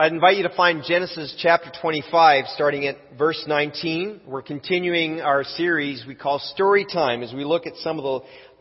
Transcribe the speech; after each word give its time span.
I'd 0.00 0.12
invite 0.12 0.38
you 0.38 0.44
to 0.44 0.56
find 0.56 0.82
Genesis 0.82 1.36
chapter 1.42 1.70
25, 1.78 2.46
starting 2.54 2.86
at 2.86 2.96
verse 3.18 3.44
19. 3.46 4.22
We're 4.26 4.40
continuing 4.40 5.20
our 5.20 5.44
series 5.44 6.04
we 6.08 6.14
call 6.14 6.38
Story 6.38 6.86
Time 6.90 7.22
as 7.22 7.34
we 7.34 7.44
look 7.44 7.66
at 7.66 7.74
some 7.82 7.98
of 7.98 8.04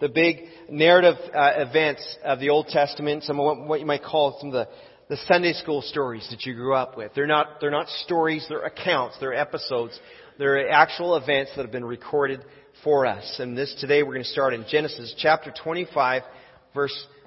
the, 0.01 0.07
the 0.07 0.13
big 0.13 0.41
narrative 0.69 1.15
uh, 1.33 1.51
events 1.55 2.17
of 2.25 2.41
the 2.41 2.49
Old 2.49 2.67
Testament, 2.67 3.23
some 3.23 3.39
of 3.39 3.45
what, 3.45 3.67
what 3.69 3.79
you 3.79 3.85
might 3.85 4.03
call 4.03 4.37
some 4.41 4.49
of 4.49 4.53
the, 4.53 4.67
the 5.07 5.15
Sunday 5.27 5.53
school 5.53 5.81
stories 5.81 6.27
that 6.29 6.45
you 6.45 6.55
grew 6.55 6.73
up 6.73 6.97
with. 6.97 7.13
They're 7.15 7.25
not, 7.25 7.61
they're 7.61 7.71
not 7.71 7.87
stories, 8.03 8.45
they're 8.49 8.65
accounts, 8.65 9.15
they're 9.21 9.33
episodes, 9.33 9.97
they're 10.37 10.69
actual 10.69 11.15
events 11.15 11.51
that 11.55 11.61
have 11.61 11.71
been 11.71 11.85
recorded 11.85 12.43
for 12.83 13.05
us. 13.05 13.37
And 13.39 13.57
this 13.57 13.73
today 13.79 14.03
we're 14.03 14.11
going 14.11 14.25
to 14.25 14.29
start 14.29 14.53
in 14.53 14.65
Genesis 14.69 15.15
chapter 15.17 15.53
25, 15.63 16.23
verse 16.75 16.91
19, 16.91 17.18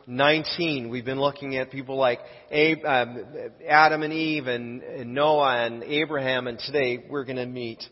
we've 0.91 1.05
been 1.05 1.21
looking 1.21 1.57
at 1.57 1.71
people 1.71 1.96
like 1.96 2.18
um, 2.85 3.25
Adam 3.68 4.03
and 4.03 4.12
Eve 4.12 4.49
and 4.49 5.14
Noah 5.14 5.64
and 5.64 5.85
Abraham, 5.85 6.49
and 6.49 6.59
today 6.59 7.04
we're 7.09 7.25
going 7.25 7.36
to 7.36 7.46
meet 7.46 7.82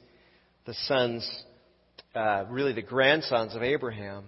the 0.67 0.75
sons, 0.87 1.45
uh, 2.15 2.47
really 2.49 2.73
the 2.73 2.83
grandsons 2.83 3.55
of 3.55 3.63
Abraham, 3.63 4.25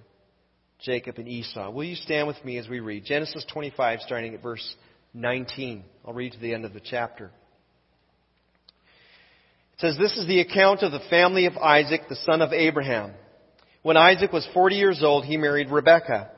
Jacob 0.80 1.19
and 1.19 1.27
Esau. 1.27 1.70
Will 1.70 1.83
you 1.83 1.97
stand 1.97 2.29
with 2.29 2.42
me 2.45 2.56
as 2.59 2.69
we 2.69 2.79
read 2.79 3.05
Genesis 3.05 3.45
25, 3.53 4.01
starting 4.06 4.34
at 4.34 4.42
verse 4.42 4.77
19? 5.12 5.84
I'll 6.06 6.14
read 6.14 6.33
to 6.33 6.39
the 6.39 6.55
end 6.55 6.64
of 6.64 6.75
the 6.75 6.80
chapter. 6.80 7.33
It 9.73 9.80
says, 9.80 9.97
This 9.98 10.17
is 10.17 10.28
the 10.28 10.41
account 10.41 10.83
of 10.83 10.92
the 10.92 11.03
family 11.11 11.47
of 11.47 11.56
Isaac, 11.56 12.03
the 12.09 12.17
son 12.17 12.42
of 12.42 12.53
Abraham. 12.53 13.12
When 13.83 13.97
Isaac 13.97 14.33
was 14.33 14.47
40 14.55 14.77
years 14.77 15.03
old, 15.03 15.25
he 15.25 15.37
married 15.37 15.69
Rebekah 15.69 16.30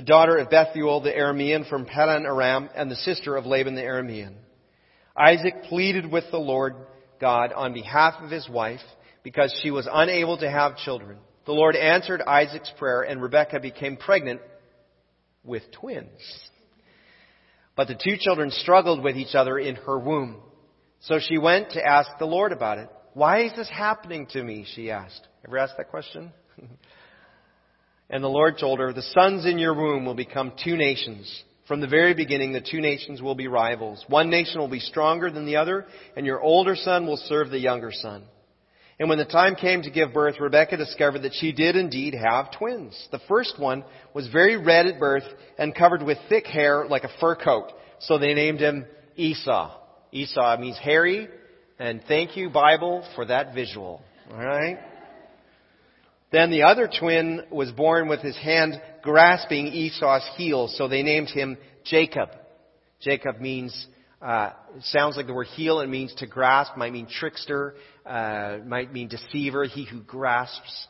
the 0.00 0.06
daughter 0.06 0.38
of 0.38 0.48
Bethuel 0.48 1.02
the 1.02 1.12
Aramean 1.12 1.68
from 1.68 1.84
Paddan 1.84 2.24
Aram, 2.24 2.70
and 2.74 2.90
the 2.90 2.96
sister 2.96 3.36
of 3.36 3.44
Laban 3.44 3.74
the 3.74 3.82
Aramean. 3.82 4.32
Isaac 5.14 5.64
pleaded 5.64 6.10
with 6.10 6.24
the 6.30 6.38
Lord 6.38 6.74
God 7.20 7.52
on 7.52 7.74
behalf 7.74 8.14
of 8.22 8.30
his 8.30 8.48
wife 8.48 8.80
because 9.22 9.54
she 9.62 9.70
was 9.70 9.86
unable 9.92 10.38
to 10.38 10.50
have 10.50 10.78
children. 10.78 11.18
The 11.44 11.52
Lord 11.52 11.76
answered 11.76 12.22
Isaac's 12.22 12.72
prayer, 12.78 13.02
and 13.02 13.20
Rebekah 13.20 13.60
became 13.60 13.98
pregnant 13.98 14.40
with 15.44 15.64
twins. 15.70 16.48
But 17.76 17.88
the 17.88 18.00
two 18.02 18.16
children 18.18 18.50
struggled 18.52 19.04
with 19.04 19.18
each 19.18 19.34
other 19.34 19.58
in 19.58 19.74
her 19.74 19.98
womb. 19.98 20.40
So 21.00 21.18
she 21.20 21.36
went 21.36 21.72
to 21.72 21.86
ask 21.86 22.08
the 22.18 22.24
Lord 22.24 22.52
about 22.52 22.78
it. 22.78 22.88
Why 23.12 23.42
is 23.44 23.52
this 23.54 23.68
happening 23.68 24.28
to 24.30 24.42
me? 24.42 24.64
She 24.74 24.90
asked. 24.90 25.28
Ever 25.46 25.58
asked 25.58 25.74
that 25.76 25.90
question? 25.90 26.32
And 28.10 28.22
the 28.24 28.28
Lord 28.28 28.58
told 28.58 28.80
her, 28.80 28.92
The 28.92 29.02
sons 29.02 29.46
in 29.46 29.58
your 29.58 29.74
womb 29.74 30.04
will 30.04 30.14
become 30.14 30.52
two 30.62 30.76
nations. 30.76 31.44
From 31.68 31.80
the 31.80 31.86
very 31.86 32.14
beginning, 32.14 32.52
the 32.52 32.60
two 32.60 32.80
nations 32.80 33.22
will 33.22 33.36
be 33.36 33.46
rivals. 33.46 34.04
One 34.08 34.28
nation 34.28 34.58
will 34.58 34.68
be 34.68 34.80
stronger 34.80 35.30
than 35.30 35.46
the 35.46 35.56
other, 35.56 35.86
and 36.16 36.26
your 36.26 36.40
older 36.40 36.74
son 36.74 37.06
will 37.06 37.16
serve 37.16 37.50
the 37.50 37.60
younger 37.60 37.92
son. 37.92 38.24
And 38.98 39.08
when 39.08 39.18
the 39.18 39.24
time 39.24 39.54
came 39.54 39.82
to 39.82 39.90
give 39.90 40.12
birth, 40.12 40.40
Rebekah 40.40 40.76
discovered 40.76 41.22
that 41.22 41.34
she 41.34 41.52
did 41.52 41.76
indeed 41.76 42.14
have 42.14 42.50
twins. 42.58 43.08
The 43.12 43.20
first 43.28 43.58
one 43.58 43.84
was 44.12 44.28
very 44.28 44.56
red 44.56 44.86
at 44.86 44.98
birth 44.98 45.22
and 45.58 45.74
covered 45.74 46.02
with 46.02 46.18
thick 46.28 46.46
hair 46.46 46.86
like 46.86 47.04
a 47.04 47.10
fur 47.20 47.36
coat. 47.36 47.72
So 48.00 48.18
they 48.18 48.34
named 48.34 48.58
him 48.58 48.84
Esau. 49.16 49.76
Esau 50.12 50.58
means 50.58 50.76
hairy, 50.76 51.28
and 51.78 52.02
thank 52.08 52.36
you, 52.36 52.50
Bible, 52.50 53.06
for 53.14 53.24
that 53.26 53.54
visual. 53.54 54.02
Alright? 54.30 54.78
Then 56.32 56.50
the 56.50 56.62
other 56.62 56.88
twin 56.88 57.42
was 57.50 57.72
born 57.72 58.08
with 58.08 58.20
his 58.20 58.36
hand 58.36 58.80
grasping 59.02 59.66
Esau's 59.68 60.28
heel, 60.36 60.68
so 60.68 60.86
they 60.86 61.02
named 61.02 61.28
him 61.28 61.58
Jacob. 61.84 62.28
Jacob 63.00 63.40
means, 63.40 63.86
uh, 64.22 64.50
sounds 64.82 65.16
like 65.16 65.26
the 65.26 65.34
word 65.34 65.48
heel. 65.48 65.80
It 65.80 65.88
means 65.88 66.14
to 66.18 66.26
grasp, 66.26 66.76
might 66.76 66.92
mean 66.92 67.08
trickster, 67.08 67.74
uh, 68.06 68.58
might 68.64 68.92
mean 68.92 69.08
deceiver, 69.08 69.64
he 69.64 69.84
who 69.84 70.02
grasps. 70.02 70.86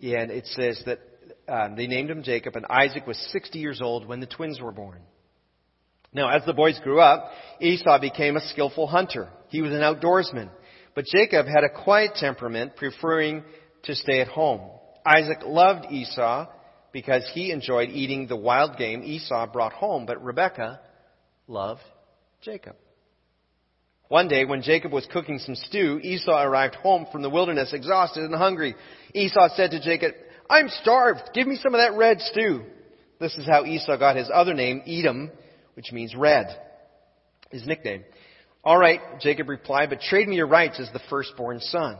And 0.00 0.30
it 0.30 0.46
says 0.46 0.82
that 0.86 1.00
um, 1.48 1.76
they 1.76 1.86
named 1.86 2.10
him 2.10 2.22
Jacob, 2.22 2.56
and 2.56 2.64
Isaac 2.66 3.06
was 3.06 3.18
60 3.30 3.58
years 3.58 3.80
old 3.82 4.06
when 4.06 4.20
the 4.20 4.26
twins 4.26 4.60
were 4.60 4.72
born. 4.72 5.00
Now, 6.14 6.28
as 6.28 6.44
the 6.44 6.52
boys 6.52 6.78
grew 6.82 7.00
up, 7.00 7.30
Esau 7.60 7.98
became 7.98 8.36
a 8.36 8.48
skillful 8.48 8.86
hunter. 8.86 9.28
He 9.48 9.62
was 9.62 9.72
an 9.72 9.80
outdoorsman. 9.80 10.50
But 10.94 11.06
Jacob 11.06 11.46
had 11.46 11.64
a 11.64 11.82
quiet 11.84 12.12
temperament, 12.16 12.76
preferring 12.76 13.44
to 13.84 13.94
stay 13.94 14.20
at 14.20 14.28
home. 14.28 14.60
Isaac 15.04 15.38
loved 15.44 15.86
Esau 15.90 16.46
because 16.92 17.28
he 17.34 17.50
enjoyed 17.50 17.88
eating 17.90 18.26
the 18.26 18.36
wild 18.36 18.76
game 18.76 19.02
Esau 19.02 19.46
brought 19.52 19.72
home, 19.72 20.06
but 20.06 20.22
Rebekah 20.22 20.80
loved 21.48 21.82
Jacob. 22.42 22.76
One 24.08 24.28
day, 24.28 24.44
when 24.44 24.60
Jacob 24.62 24.92
was 24.92 25.06
cooking 25.10 25.38
some 25.38 25.54
stew, 25.54 25.98
Esau 26.02 26.42
arrived 26.42 26.74
home 26.74 27.06
from 27.10 27.22
the 27.22 27.30
wilderness 27.30 27.72
exhausted 27.72 28.24
and 28.24 28.34
hungry. 28.34 28.74
Esau 29.14 29.48
said 29.56 29.70
to 29.70 29.80
Jacob, 29.80 30.12
I'm 30.50 30.68
starved. 30.68 31.30
Give 31.32 31.46
me 31.46 31.56
some 31.62 31.74
of 31.74 31.80
that 31.80 31.96
red 31.96 32.20
stew. 32.20 32.62
This 33.18 33.38
is 33.38 33.46
how 33.46 33.64
Esau 33.64 33.96
got 33.96 34.16
his 34.16 34.28
other 34.32 34.52
name, 34.52 34.82
Edom, 34.86 35.30
which 35.74 35.92
means 35.92 36.14
red. 36.14 36.46
His 37.50 37.66
nickname. 37.66 38.04
All 38.62 38.76
right, 38.76 39.00
Jacob 39.20 39.48
replied, 39.48 39.88
but 39.88 40.00
trade 40.00 40.28
me 40.28 40.36
your 40.36 40.46
rights 40.46 40.78
as 40.78 40.90
the 40.92 41.00
firstborn 41.08 41.60
son. 41.60 41.96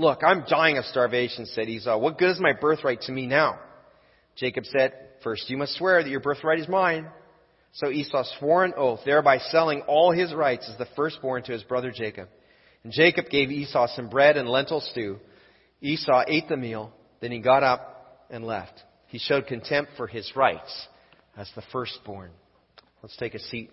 Look, 0.00 0.20
I'm 0.24 0.44
dying 0.48 0.78
of 0.78 0.86
starvation, 0.86 1.44
said 1.44 1.68
Esau. 1.68 1.98
What 1.98 2.16
good 2.16 2.30
is 2.30 2.40
my 2.40 2.54
birthright 2.58 3.02
to 3.02 3.12
me 3.12 3.26
now? 3.26 3.58
Jacob 4.34 4.64
said, 4.64 4.94
First 5.22 5.50
you 5.50 5.58
must 5.58 5.76
swear 5.76 6.02
that 6.02 6.08
your 6.08 6.20
birthright 6.20 6.58
is 6.58 6.68
mine. 6.68 7.06
So 7.72 7.90
Esau 7.90 8.24
swore 8.38 8.64
an 8.64 8.72
oath, 8.78 9.00
thereby 9.04 9.36
selling 9.50 9.82
all 9.82 10.10
his 10.10 10.32
rights 10.32 10.66
as 10.70 10.78
the 10.78 10.88
firstborn 10.96 11.42
to 11.42 11.52
his 11.52 11.64
brother 11.64 11.92
Jacob. 11.94 12.30
And 12.82 12.94
Jacob 12.94 13.26
gave 13.28 13.50
Esau 13.50 13.88
some 13.94 14.08
bread 14.08 14.38
and 14.38 14.48
lentil 14.48 14.80
stew. 14.80 15.18
Esau 15.82 16.24
ate 16.26 16.48
the 16.48 16.56
meal, 16.56 16.94
then 17.20 17.30
he 17.30 17.40
got 17.40 17.62
up 17.62 18.24
and 18.30 18.42
left. 18.42 18.82
He 19.08 19.18
showed 19.18 19.48
contempt 19.48 19.90
for 19.98 20.06
his 20.06 20.32
rights 20.34 20.88
as 21.36 21.50
the 21.54 21.62
firstborn. 21.72 22.30
Let's 23.02 23.18
take 23.18 23.34
a 23.34 23.38
seat 23.38 23.70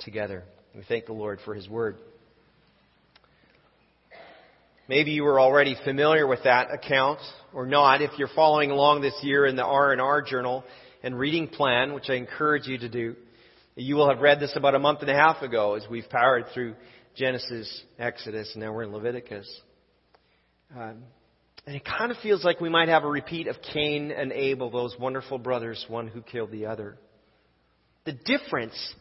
together. 0.00 0.42
We 0.74 0.82
thank 0.88 1.06
the 1.06 1.12
Lord 1.12 1.38
for 1.44 1.54
his 1.54 1.68
word. 1.68 1.98
Maybe 4.88 5.10
you 5.10 5.24
were 5.24 5.38
already 5.38 5.76
familiar 5.84 6.26
with 6.26 6.44
that 6.44 6.72
account 6.72 7.18
or 7.52 7.66
not. 7.66 8.00
If 8.00 8.12
you're 8.16 8.30
following 8.34 8.70
along 8.70 9.02
this 9.02 9.14
year 9.22 9.44
in 9.44 9.54
the 9.54 9.64
R&R 9.64 10.22
journal 10.22 10.64
and 11.02 11.18
reading 11.18 11.46
plan, 11.46 11.92
which 11.92 12.08
I 12.08 12.14
encourage 12.14 12.66
you 12.66 12.78
to 12.78 12.88
do, 12.88 13.14
you 13.76 13.96
will 13.96 14.08
have 14.08 14.20
read 14.20 14.40
this 14.40 14.56
about 14.56 14.74
a 14.74 14.78
month 14.78 15.02
and 15.02 15.10
a 15.10 15.14
half 15.14 15.42
ago 15.42 15.74
as 15.74 15.84
we've 15.90 16.08
powered 16.08 16.46
through 16.54 16.74
Genesis, 17.14 17.82
Exodus, 17.98 18.50
and 18.54 18.64
now 18.64 18.72
we're 18.72 18.84
in 18.84 18.92
Leviticus. 18.92 19.60
Um, 20.74 21.02
and 21.66 21.76
it 21.76 21.84
kind 21.84 22.10
of 22.10 22.16
feels 22.22 22.42
like 22.42 22.58
we 22.58 22.70
might 22.70 22.88
have 22.88 23.04
a 23.04 23.08
repeat 23.08 23.46
of 23.46 23.56
Cain 23.74 24.10
and 24.10 24.32
Abel, 24.32 24.70
those 24.70 24.96
wonderful 24.98 25.36
brothers, 25.36 25.84
one 25.88 26.08
who 26.08 26.22
killed 26.22 26.50
the 26.50 26.64
other. 26.64 26.96
The 28.06 28.12
difference 28.12 28.94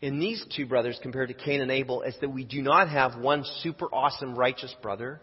in 0.00 0.18
these 0.18 0.44
two 0.54 0.66
brothers 0.66 0.98
compared 1.02 1.28
to 1.28 1.34
Cain 1.34 1.60
and 1.60 1.70
Abel 1.70 2.02
is 2.02 2.14
that 2.20 2.30
we 2.30 2.44
do 2.44 2.60
not 2.60 2.88
have 2.88 3.18
one 3.18 3.44
super 3.60 3.86
awesome 3.86 4.34
righteous 4.34 4.74
brother 4.82 5.20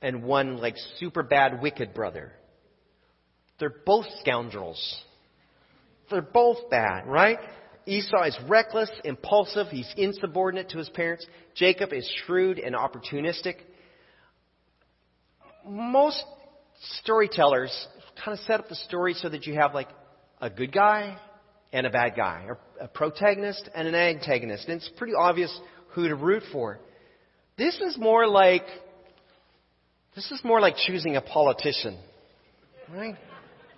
and 0.00 0.24
one 0.24 0.56
like 0.56 0.76
super 0.98 1.22
bad 1.22 1.62
wicked 1.62 1.94
brother. 1.94 2.32
They're 3.60 3.74
both 3.86 4.06
scoundrels. 4.20 5.02
They're 6.10 6.20
both 6.20 6.68
bad, 6.68 7.06
right? 7.06 7.38
Esau 7.86 8.22
is 8.24 8.36
reckless, 8.48 8.90
impulsive, 9.04 9.68
he's 9.68 9.92
insubordinate 9.96 10.70
to 10.70 10.78
his 10.78 10.88
parents. 10.88 11.26
Jacob 11.54 11.92
is 11.92 12.08
shrewd 12.24 12.58
and 12.58 12.74
opportunistic. 12.74 13.56
Most 15.64 16.22
storytellers 17.00 17.86
kind 18.22 18.36
of 18.36 18.44
set 18.44 18.60
up 18.60 18.68
the 18.68 18.74
story 18.74 19.14
so 19.14 19.28
that 19.28 19.46
you 19.46 19.54
have 19.54 19.74
like 19.74 19.88
a 20.40 20.50
good 20.50 20.72
guy 20.72 21.16
and 21.72 21.86
a 21.86 21.90
bad 21.90 22.14
guy, 22.16 22.46
a 22.80 22.88
protagonist 22.88 23.68
and 23.74 23.88
an 23.88 23.94
antagonist. 23.94 24.68
And 24.68 24.76
it's 24.76 24.90
pretty 24.96 25.14
obvious 25.14 25.56
who 25.90 26.08
to 26.08 26.14
root 26.14 26.42
for. 26.52 26.78
This 27.56 27.80
is 27.80 27.96
more 27.98 28.26
like 28.26 28.64
this 30.14 30.30
is 30.30 30.40
more 30.44 30.60
like 30.60 30.76
choosing 30.76 31.16
a 31.16 31.22
politician, 31.22 31.98
right? 32.92 33.16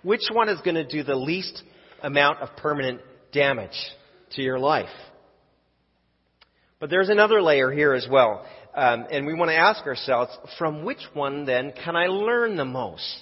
Which 0.03 0.23
one 0.31 0.49
is 0.49 0.59
going 0.61 0.75
to 0.75 0.85
do 0.85 1.03
the 1.03 1.15
least 1.15 1.63
amount 2.03 2.39
of 2.39 2.55
permanent 2.57 3.01
damage 3.31 3.77
to 4.31 4.41
your 4.41 4.59
life? 4.59 4.89
But 6.79 6.89
there's 6.89 7.09
another 7.09 7.41
layer 7.41 7.71
here 7.71 7.93
as 7.93 8.05
well. 8.09 8.45
Um, 8.75 9.05
and 9.09 9.25
we 9.25 9.33
want 9.33 9.49
to 9.49 9.55
ask 9.55 9.85
ourselves, 9.85 10.37
from 10.59 10.83
which 10.83 11.01
one 11.13 11.45
then 11.45 11.71
can 11.83 11.95
I 11.95 12.07
learn 12.07 12.57
the 12.57 12.65
most? 12.65 13.21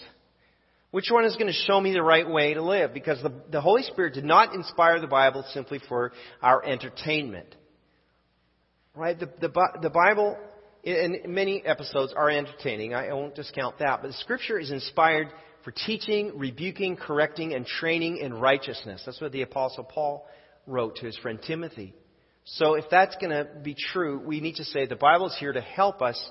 Which 0.93 1.09
one 1.09 1.25
is 1.25 1.35
going 1.37 1.47
to 1.47 1.53
show 1.53 1.81
me 1.81 1.91
the 1.91 2.03
right 2.03 2.29
way 2.29 2.53
to 2.53 2.61
live? 2.61 2.93
Because 2.93 3.19
the, 3.23 3.33
the 3.49 3.61
Holy 3.61 3.81
Spirit 3.81 4.13
did 4.13 4.25
not 4.25 4.53
inspire 4.53 5.01
the 5.01 5.07
Bible 5.07 5.43
simply 5.51 5.79
for 5.89 6.11
our 6.39 6.63
entertainment. 6.63 7.55
Right? 8.95 9.19
The, 9.19 9.25
the, 9.41 9.51
the 9.81 9.89
Bible 9.89 10.37
in 10.83 11.21
many 11.29 11.65
episodes 11.65 12.13
are 12.15 12.29
entertaining. 12.29 12.93
I 12.93 13.11
won't 13.11 13.33
discount 13.33 13.79
that. 13.79 14.03
But 14.03 14.09
the 14.09 14.17
scripture 14.17 14.59
is 14.59 14.69
inspired 14.69 15.29
for 15.63 15.71
teaching, 15.71 16.37
rebuking, 16.37 16.95
correcting, 16.95 17.55
and 17.55 17.65
training 17.65 18.17
in 18.17 18.31
righteousness. 18.31 19.01
That's 19.03 19.19
what 19.19 19.31
the 19.31 19.41
apostle 19.41 19.85
Paul 19.85 20.27
wrote 20.67 20.97
to 20.97 21.07
his 21.07 21.17
friend 21.17 21.39
Timothy. 21.41 21.95
So 22.45 22.75
if 22.75 22.85
that's 22.91 23.15
going 23.15 23.31
to 23.31 23.47
be 23.63 23.73
true, 23.73 24.21
we 24.23 24.41
need 24.41 24.57
to 24.57 24.63
say 24.63 24.85
the 24.85 24.95
Bible 24.95 25.25
is 25.25 25.37
here 25.39 25.53
to 25.53 25.61
help 25.61 26.03
us 26.03 26.23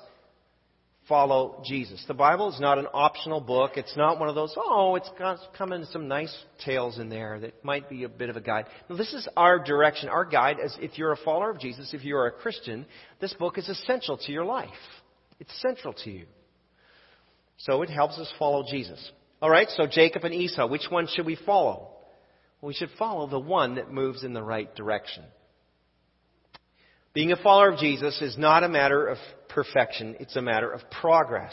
follow 1.08 1.62
Jesus. 1.64 2.04
The 2.06 2.14
Bible 2.14 2.52
is 2.52 2.60
not 2.60 2.78
an 2.78 2.86
optional 2.94 3.40
book. 3.40 3.72
It's 3.76 3.96
not 3.96 4.20
one 4.20 4.28
of 4.28 4.34
those, 4.34 4.54
oh, 4.56 4.94
it's 4.96 5.10
got 5.18 5.38
some 5.56 6.08
nice 6.08 6.36
tales 6.64 6.98
in 6.98 7.08
there 7.08 7.40
that 7.40 7.64
might 7.64 7.88
be 7.90 8.04
a 8.04 8.08
bit 8.08 8.28
of 8.28 8.36
a 8.36 8.40
guide. 8.40 8.66
No, 8.88 8.96
this 8.96 9.12
is 9.12 9.28
our 9.36 9.58
direction, 9.58 10.08
our 10.08 10.24
guide. 10.24 10.58
As 10.62 10.76
if 10.80 10.98
you're 10.98 11.12
a 11.12 11.16
follower 11.16 11.50
of 11.50 11.60
Jesus, 11.60 11.92
if 11.92 12.04
you 12.04 12.16
are 12.16 12.26
a 12.26 12.32
Christian, 12.32 12.86
this 13.20 13.34
book 13.34 13.58
is 13.58 13.68
essential 13.68 14.16
to 14.18 14.32
your 14.32 14.44
life. 14.44 14.70
It's 15.40 15.60
central 15.60 15.92
to 16.04 16.10
you. 16.10 16.26
So 17.58 17.82
it 17.82 17.90
helps 17.90 18.18
us 18.18 18.32
follow 18.38 18.64
Jesus. 18.68 19.10
All 19.40 19.50
right, 19.50 19.68
so 19.70 19.86
Jacob 19.86 20.24
and 20.24 20.34
Esau, 20.34 20.68
which 20.68 20.86
one 20.88 21.08
should 21.12 21.26
we 21.26 21.36
follow? 21.36 21.90
Well, 22.60 22.68
we 22.68 22.74
should 22.74 22.90
follow 22.96 23.26
the 23.26 23.40
one 23.40 23.74
that 23.74 23.90
moves 23.90 24.22
in 24.22 24.34
the 24.34 24.42
right 24.42 24.72
direction. 24.74 25.24
Being 27.14 27.32
a 27.32 27.36
follower 27.36 27.70
of 27.70 27.78
Jesus 27.78 28.20
is 28.22 28.38
not 28.38 28.64
a 28.64 28.68
matter 28.68 29.06
of 29.06 29.18
perfection, 29.50 30.16
it's 30.18 30.36
a 30.36 30.42
matter 30.42 30.70
of 30.70 30.80
progress. 30.90 31.52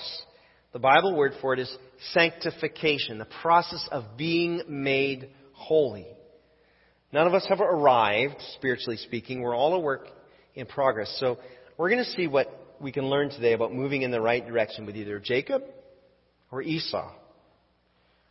The 0.72 0.80
Bible 0.80 1.16
word 1.16 1.34
for 1.42 1.54
it 1.54 1.60
is 1.60 1.78
sanctification, 2.14 3.18
the 3.18 3.28
process 3.42 3.86
of 3.92 4.06
being 4.18 4.62
made 4.70 5.30
holy. 5.52 6.08
None 7.12 7.28
of 7.28 7.34
us 7.34 7.46
have 7.50 7.60
arrived, 7.60 8.36
spiritually 8.56 8.96
speaking. 8.98 9.42
We're 9.42 9.56
all 9.56 9.74
a 9.74 9.80
work 9.80 10.08
in 10.56 10.66
progress. 10.66 11.14
So 11.20 11.40
we're 11.78 11.90
going 11.90 12.06
to 12.06 12.12
see 12.12 12.28
what 12.28 12.48
we 12.80 12.94
can 12.94 13.10
learn 13.10 13.30
today 13.30 13.52
about 13.52 13.74
moving 13.74 14.04
in 14.04 14.12
the 14.12 14.22
right 14.22 14.46
direction 14.46 14.86
with 14.86 14.96
either 14.96 15.20
Jacob 15.20 15.64
or 16.52 16.62
Esau. 16.62 17.12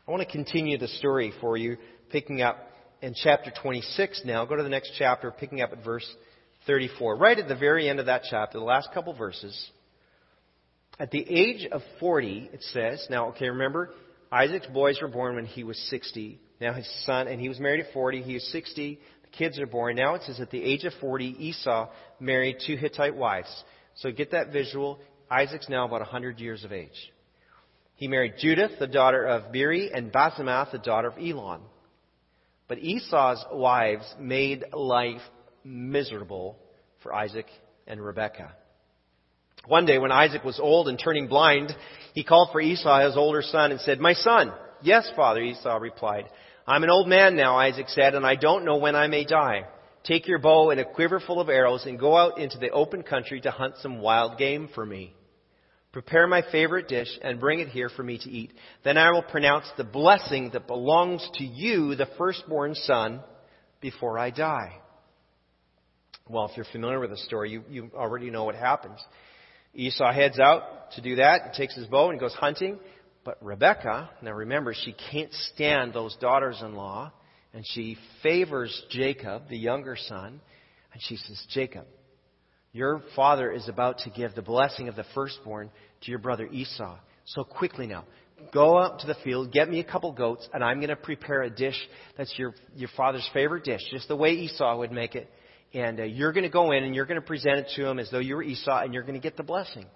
I 0.07 0.11
want 0.11 0.23
to 0.23 0.33
continue 0.33 0.79
the 0.79 0.89
story 0.89 1.35
for 1.43 1.59
you, 1.59 1.77
picking 2.11 2.41
up 2.41 2.71
in 3.03 3.15
chapter 3.15 3.53
26 3.63 4.23
now. 4.25 4.47
Go 4.47 4.57
to 4.57 4.63
the 4.63 4.69
next 4.71 4.93
chapter, 4.97 5.31
picking 5.31 5.61
up 5.61 5.73
at 5.73 5.85
verse 5.85 6.09
34. 6.69 7.17
Right 7.17 7.39
at 7.39 7.49
the 7.49 7.57
very 7.57 7.89
end 7.89 7.99
of 7.99 8.07
that 8.07 8.23
chapter, 8.31 8.59
the 8.59 8.65
last 8.65 8.93
couple 8.93 9.15
verses. 9.15 9.71
At 11.01 11.11
the 11.11 11.25
age 11.29 11.67
of 11.73 11.81
40, 11.99 12.51
it 12.53 12.63
says, 12.63 13.05
now, 13.09 13.31
okay, 13.31 13.49
remember, 13.49 13.91
Isaac's 14.31 14.67
boys 14.67 14.99
were 15.01 15.09
born 15.09 15.37
when 15.37 15.47
he 15.47 15.65
was 15.65 15.79
60. 15.89 16.39
Now 16.61 16.75
his 16.75 16.89
son, 17.07 17.27
and 17.27 17.41
he 17.41 17.49
was 17.49 17.59
married 17.59 17.81
at 17.81 17.93
40, 17.93 18.23
he 18.23 18.35
was 18.35 18.45
60. 18.53 19.01
The 19.23 19.29
kids 19.37 19.59
are 19.59 19.67
born. 19.67 19.97
Now 19.97 20.15
it 20.15 20.23
says 20.25 20.41
at 20.41 20.51
the 20.51 20.63
age 20.63 20.85
of 20.85 20.93
40, 21.01 21.37
Esau 21.39 21.89
married 22.21 22.59
two 22.67 22.77
Hittite 22.77 23.17
wives. 23.17 23.65
So 23.97 24.11
get 24.11 24.33
that 24.33 24.53
visual. 24.53 24.99
Isaac's 25.31 25.69
now 25.69 25.87
about 25.87 26.01
100 26.01 26.39
years 26.39 26.65
of 26.65 26.73
age. 26.73 27.13
He 27.95 28.09
married 28.09 28.35
Judith, 28.39 28.73
the 28.79 28.87
daughter 28.87 29.25
of 29.25 29.53
Beeri, 29.53 29.91
and 29.93 30.13
Basemath, 30.13 30.73
the 30.73 30.79
daughter 30.79 31.09
of 31.09 31.19
Elon. 31.19 31.63
But 32.69 32.79
Esau's 32.79 33.45
wives 33.53 34.05
made 34.21 34.65
life 34.73 35.23
miserable 35.65 36.57
for 37.03 37.15
Isaac 37.15 37.47
and 37.87 38.05
Rebekah. 38.05 38.55
One 39.67 39.87
day 39.87 39.99
when 39.99 40.13
Isaac 40.13 40.45
was 40.45 40.61
old 40.61 40.89
and 40.89 40.99
turning 40.99 41.27
blind, 41.27 41.75
he 42.15 42.25
called 42.25 42.51
for 42.53 42.61
Esau, 42.61 43.05
his 43.05 43.17
older 43.17 43.43
son, 43.43 43.71
and 43.71 43.81
said, 43.81 44.01
My 44.01 44.15
son. 44.15 44.53
Yes, 44.83 45.11
father, 45.17 45.41
Esau 45.41 45.77
replied. 45.77 46.25
I'm 46.67 46.85
an 46.85 46.91
old 46.91 47.09
man 47.09 47.37
now, 47.37 47.57
Isaac 47.57 47.89
said, 47.89 48.15
and 48.15 48.27
I 48.27 48.37
don't 48.37 48.65
know 48.65 48.77
when 48.77 48.95
I 48.95 49.09
may 49.09 49.25
die. 49.25 49.65
Take 50.05 50.29
your 50.29 50.39
bow 50.39 50.71
and 50.71 50.81
a 50.81 50.85
quiver 50.85 51.21
full 51.21 51.41
of 51.41 51.49
arrows 51.49 51.85
and 51.85 51.99
go 51.99 52.17
out 52.17 52.39
into 52.39 52.59
the 52.59 52.71
open 52.71 53.03
country 53.03 53.41
to 53.41 53.51
hunt 53.51 53.75
some 53.81 54.01
wild 54.01 54.39
game 54.39 54.69
for 54.75 54.87
me. 54.87 55.15
Prepare 55.93 56.27
my 56.27 56.43
favorite 56.53 56.87
dish 56.87 57.09
and 57.23 57.41
bring 57.41 57.61
it 57.61 57.69
here 57.69 57.89
for 57.89 58.03
me 58.03 58.19
to 58.19 58.31
eat. 58.31 58.53
Then 58.85 58.97
I 58.97 59.11
will 59.11 59.23
pronounce 59.23 59.67
the 59.77 59.85
blessing 59.85 60.51
that 60.53 60.67
belongs 60.67 61.29
to 61.35 61.45
you, 61.45 61.95
the 61.95 62.09
firstborn 62.17 62.75
son, 62.75 63.21
before 63.81 64.19
I 64.19 64.31
die. 64.31 64.77
Well, 66.29 66.47
if 66.47 66.57
you're 66.57 66.67
familiar 66.71 67.01
with 67.01 67.11
the 67.11 67.17
story, 67.17 67.51
you, 67.51 67.63
you 67.71 67.91
already 67.95 68.31
know 68.31 68.45
what 68.45 68.55
happens. 68.55 69.01
Esau 69.75 70.13
heads 70.13 70.39
out 70.39 70.93
to 70.93 71.01
do 71.01 71.17
that, 71.17 71.43
and 71.45 71.53
takes 71.55 71.75
his 71.75 71.87
bow 71.87 72.11
and 72.11 72.21
goes 72.21 72.35
hunting. 72.35 72.79
But 73.25 73.43
Rebecca, 73.43 74.11
now 74.23 74.33
remember, 74.33 74.75
she 74.75 74.95
can't 75.11 75.33
stand 75.55 75.95
those 75.95 76.17
daughters 76.17 76.61
in 76.61 76.75
law, 76.75 77.13
and 77.55 77.65
she 77.67 77.97
favors 78.23 78.83
Jacob, 78.91 79.49
the 79.49 79.57
younger 79.57 79.97
son, 79.97 80.41
and 80.93 81.03
she 81.03 81.17
says, 81.17 81.43
Jacob, 81.51 81.87
your 82.73 83.03
father 83.17 83.51
is 83.51 83.69
about 83.69 83.99
to 84.01 84.11
give 84.11 84.35
the 84.35 84.43
blessing 84.43 84.89
of 84.89 84.97
the 84.97 85.05
firstborn 85.15 85.71
to 86.03 86.11
your 86.11 86.21
brother 86.21 86.47
Esau. 86.47 86.99
So 87.25 87.43
quickly 87.43 87.87
now, 87.87 88.05
go 88.53 88.79
out 88.79 89.01
to 89.01 89.07
the 89.07 89.17
field, 89.25 89.53
get 89.53 89.69
me 89.69 89.81
a 89.81 89.85
couple 89.85 90.13
goats, 90.13 90.47
and 90.53 90.63
I'm 90.63 90.77
going 90.79 90.91
to 90.91 90.97
prepare 90.97 91.43
a 91.43 91.51
dish 91.51 91.79
that's 92.17 92.35
your, 92.39 92.55
your 92.77 92.91
father's 92.97 93.29
favorite 93.33 93.65
dish, 93.65 93.81
just 93.91 94.09
the 94.09 94.17
way 94.17 94.33
Esau 94.33 94.77
would 94.79 94.93
make 94.93 95.15
it 95.15 95.31
and 95.75 96.01
uh, 96.01 96.05
you're 96.05 96.33
going 96.33 96.45
to 96.45 96.51
go 96.51 96.73
in 96.73 96.85
and 96.85 96.95
you're 96.95 97.07
going 97.07 97.21
to 97.21 97.27
present 97.27 97.59
it 97.59 97.69
to 97.77 97.87
him 97.87 97.99
as 97.99 98.11
though 98.11 98.19
you 98.19 98.37
were 98.37 98.43
Esau 98.43 98.83
and 98.83 98.95
you're 98.95 99.03
going 99.03 99.15
to 99.15 99.21
get 99.21 99.37
the 99.37 99.43
blessing. 99.43 99.87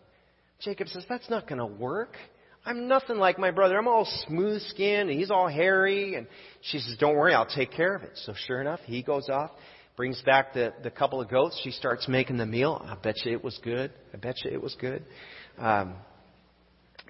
Jacob 0.61 0.89
says, 0.89 1.05
That's 1.09 1.29
not 1.31 1.49
going 1.49 1.59
to 1.59 1.67
work. 1.67 2.17
I'm 2.65 2.87
nothing 2.87 3.17
like 3.17 3.39
my 3.39 3.51
brother. 3.51 3.77
I'm 3.77 3.89
all 3.89 4.07
smooth 4.27 4.63
skinned 4.63 5.11
and 5.11 5.19
he's 5.19 5.31
all 5.31 5.49
hairy. 5.49 6.15
And 6.15 6.27
she 6.61 6.79
says, 6.79 6.97
Don't 7.01 7.17
worry, 7.17 7.35
I'll 7.35 7.47
take 7.47 7.73
care 7.73 7.95
of 7.95 8.03
it. 8.03 8.13
So 8.15 8.35
sure 8.47 8.61
enough, 8.61 8.81
he 8.85 9.03
goes 9.03 9.29
off, 9.29 9.51
brings 9.97 10.21
back 10.23 10.55
the, 10.55 10.73
the 10.83 10.91
couple 10.91 11.21
of 11.21 11.29
goats. 11.29 11.61
She 11.65 11.71
starts 11.71 12.07
making 12.07 12.37
the 12.37 12.47
meal. 12.47 12.81
I 12.85 12.95
bet 12.95 13.17
you 13.25 13.33
it 13.33 13.43
was 13.43 13.59
good. 13.65 13.91
I 14.13 14.19
bet 14.19 14.37
you 14.45 14.51
it 14.51 14.63
was 14.63 14.77
good. 14.81 15.05
Um, 15.59 15.95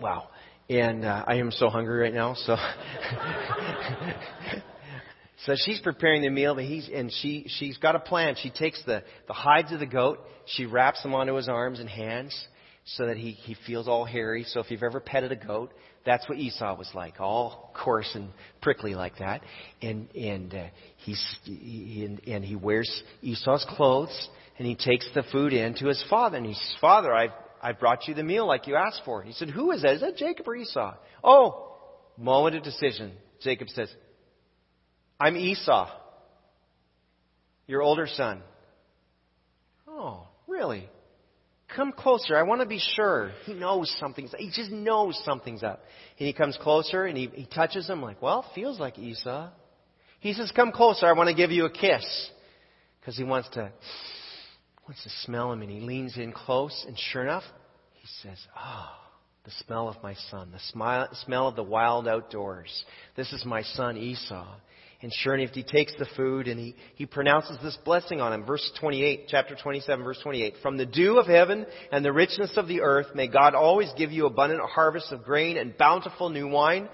wow. 0.01 0.29
And 0.71 1.05
uh, 1.05 1.25
I 1.27 1.35
am 1.35 1.51
so 1.51 1.69
hungry 1.69 2.01
right 2.01 2.15
now. 2.15 2.35
So 2.35 2.57
So 5.47 5.55
she's 5.57 5.81
preparing 5.81 6.23
the 6.23 6.31
meal, 6.31 6.55
but 6.55 6.65
he's, 6.65 6.89
and 6.93 7.11
she, 7.11 7.47
she's 7.49 7.77
got 7.79 7.97
a 7.97 7.99
plan. 7.99 8.37
She 8.41 8.51
takes 8.51 8.83
the, 8.85 9.03
the 9.27 9.33
hides 9.33 9.73
of 9.73 9.81
the 9.81 9.87
goat, 9.87 10.21
she 10.47 10.67
wraps 10.67 11.03
them 11.03 11.15
onto 11.15 11.35
his 11.35 11.49
arms 11.49 11.81
and 11.81 11.89
hands 11.89 12.47
so 12.85 13.07
that 13.07 13.17
he, 13.17 13.33
he 13.33 13.57
feels 13.67 13.89
all 13.89 14.05
hairy. 14.05 14.45
So 14.45 14.61
if 14.61 14.71
you've 14.71 14.83
ever 14.83 15.01
petted 15.01 15.33
a 15.33 15.37
goat, 15.37 15.73
that's 16.05 16.29
what 16.29 16.39
Esau 16.39 16.77
was 16.77 16.91
like, 16.95 17.21
all 17.21 17.73
coarse 17.75 18.11
and 18.15 18.29
prickly 18.61 18.95
like 18.95 19.19
that. 19.19 19.43
And, 19.81 20.09
and, 20.15 20.55
uh, 20.55 20.67
he's, 20.99 21.37
he, 21.45 22.05
and, 22.07 22.21
and 22.27 22.45
he 22.45 22.57
wears 22.57 23.03
Esau's 23.21 23.65
clothes 23.69 24.29
and 24.59 24.67
he 24.67 24.75
takes 24.75 25.09
the 25.15 25.23
food 25.33 25.53
in 25.53 25.75
to 25.77 25.87
his 25.87 26.05
father. 26.11 26.37
And 26.37 26.47
he 26.47 26.55
says, 26.55 26.77
Father, 26.81 27.13
I've, 27.13 27.31
I 27.61 27.73
brought 27.73 28.09
you 28.09 28.15
the 28.15 28.25
meal 28.25 28.47
like 28.47 28.67
you 28.67 28.77
asked 28.77 29.03
for. 29.05 29.23
He 29.23 29.33
said, 29.33 29.51
Who 29.51 29.71
is 29.71 29.83
that? 29.83 29.95
Is 29.95 30.01
that 30.01 30.17
Jacob 30.17 30.49
or 30.49 30.57
Esau? 30.57 30.95
Oh, 31.23 31.77
moment 32.19 32.57
of 32.57 32.65
decision. 32.65 33.13
Jacob 33.41 33.69
says, 33.69 33.89
I'm 35.23 35.37
Esau, 35.37 35.89
your 37.69 37.81
older 37.81 38.09
son. 38.09 38.43
Oh, 39.87 40.27
really? 40.49 40.89
Come 41.77 41.93
closer. 41.93 42.37
I 42.37 42.43
want 42.43 42.61
to 42.61 42.67
be 42.67 42.81
sure. 42.97 43.31
He 43.45 43.55
knows 43.55 43.95
something's 44.01 44.35
He 44.37 44.51
just 44.51 44.73
knows 44.73 45.17
something's 45.25 45.63
up. 45.63 45.81
And 46.19 46.27
he 46.27 46.33
comes 46.33 46.59
closer 46.61 47.05
and 47.05 47.17
he, 47.17 47.29
he 47.29 47.47
touches 47.47 47.89
him 47.89 48.03
like, 48.03 48.21
well, 48.21 48.45
feels 48.57 48.81
like 48.81 48.99
Esau. 48.99 49.51
He 50.19 50.33
says, 50.33 50.51
come 50.51 50.73
closer. 50.73 51.07
I 51.07 51.13
want 51.13 51.29
to 51.29 51.37
give 51.37 51.53
you 51.53 51.67
a 51.67 51.71
kiss. 51.71 52.31
Because 52.99 53.17
he 53.17 53.23
wants 53.23 53.49
to, 53.51 53.71
wants 54.89 55.05
to 55.05 55.11
smell 55.23 55.53
him 55.53 55.63
and 55.63 55.71
he 55.71 55.79
leans 55.79 56.17
in 56.19 56.33
close 56.33 56.85
and 56.89 56.99
sure 56.99 57.23
enough, 57.23 57.45
he 57.93 58.09
says, 58.25 58.39
oh, 58.59 58.89
the 59.45 59.53
smell 59.65 59.89
of 59.89 60.03
my 60.03 60.15
son, 60.33 60.51
the 60.51 60.59
smile, 60.73 61.09
smell 61.25 61.47
of 61.47 61.55
the 61.55 61.63
wild 61.63 62.09
outdoors. 62.09 62.85
This 63.15 63.33
is 63.33 63.45
my 63.45 63.63
son 63.63 63.97
Esau. 63.97 64.49
And 65.03 65.13
sure 65.13 65.35
enough, 65.35 65.53
he 65.53 65.65
takes 65.65 65.93
the 65.99 66.07
food 66.17 66.47
and 66.47 66.61
he, 66.61 66.77
he 66.95 67.07
pronounces 67.07 67.59
this 67.61 67.77
blessing 67.85 68.21
on 68.21 68.33
him. 68.33 68.45
Verse 68.45 68.71
28, 68.79 69.27
chapter 69.29 69.57
27, 69.61 70.05
verse 70.05 70.21
28. 70.23 70.55
From 70.63 70.77
the 70.77 70.87
dew 70.87 71.19
of 71.19 71.27
heaven 71.27 71.67
and 71.91 72.05
the 72.05 72.13
richness 72.13 72.53
of 72.57 72.69
the 72.69 72.83
earth, 72.83 73.09
may 73.13 73.27
God 73.27 73.57
always 73.57 73.91
give 73.99 74.13
you 74.13 74.27
abundant 74.27 74.61
harvest 74.63 75.11
of 75.11 75.25
grain 75.25 75.57
and 75.57 75.77
bountiful 75.77 76.29
new 76.29 76.47
wine. 76.47 76.89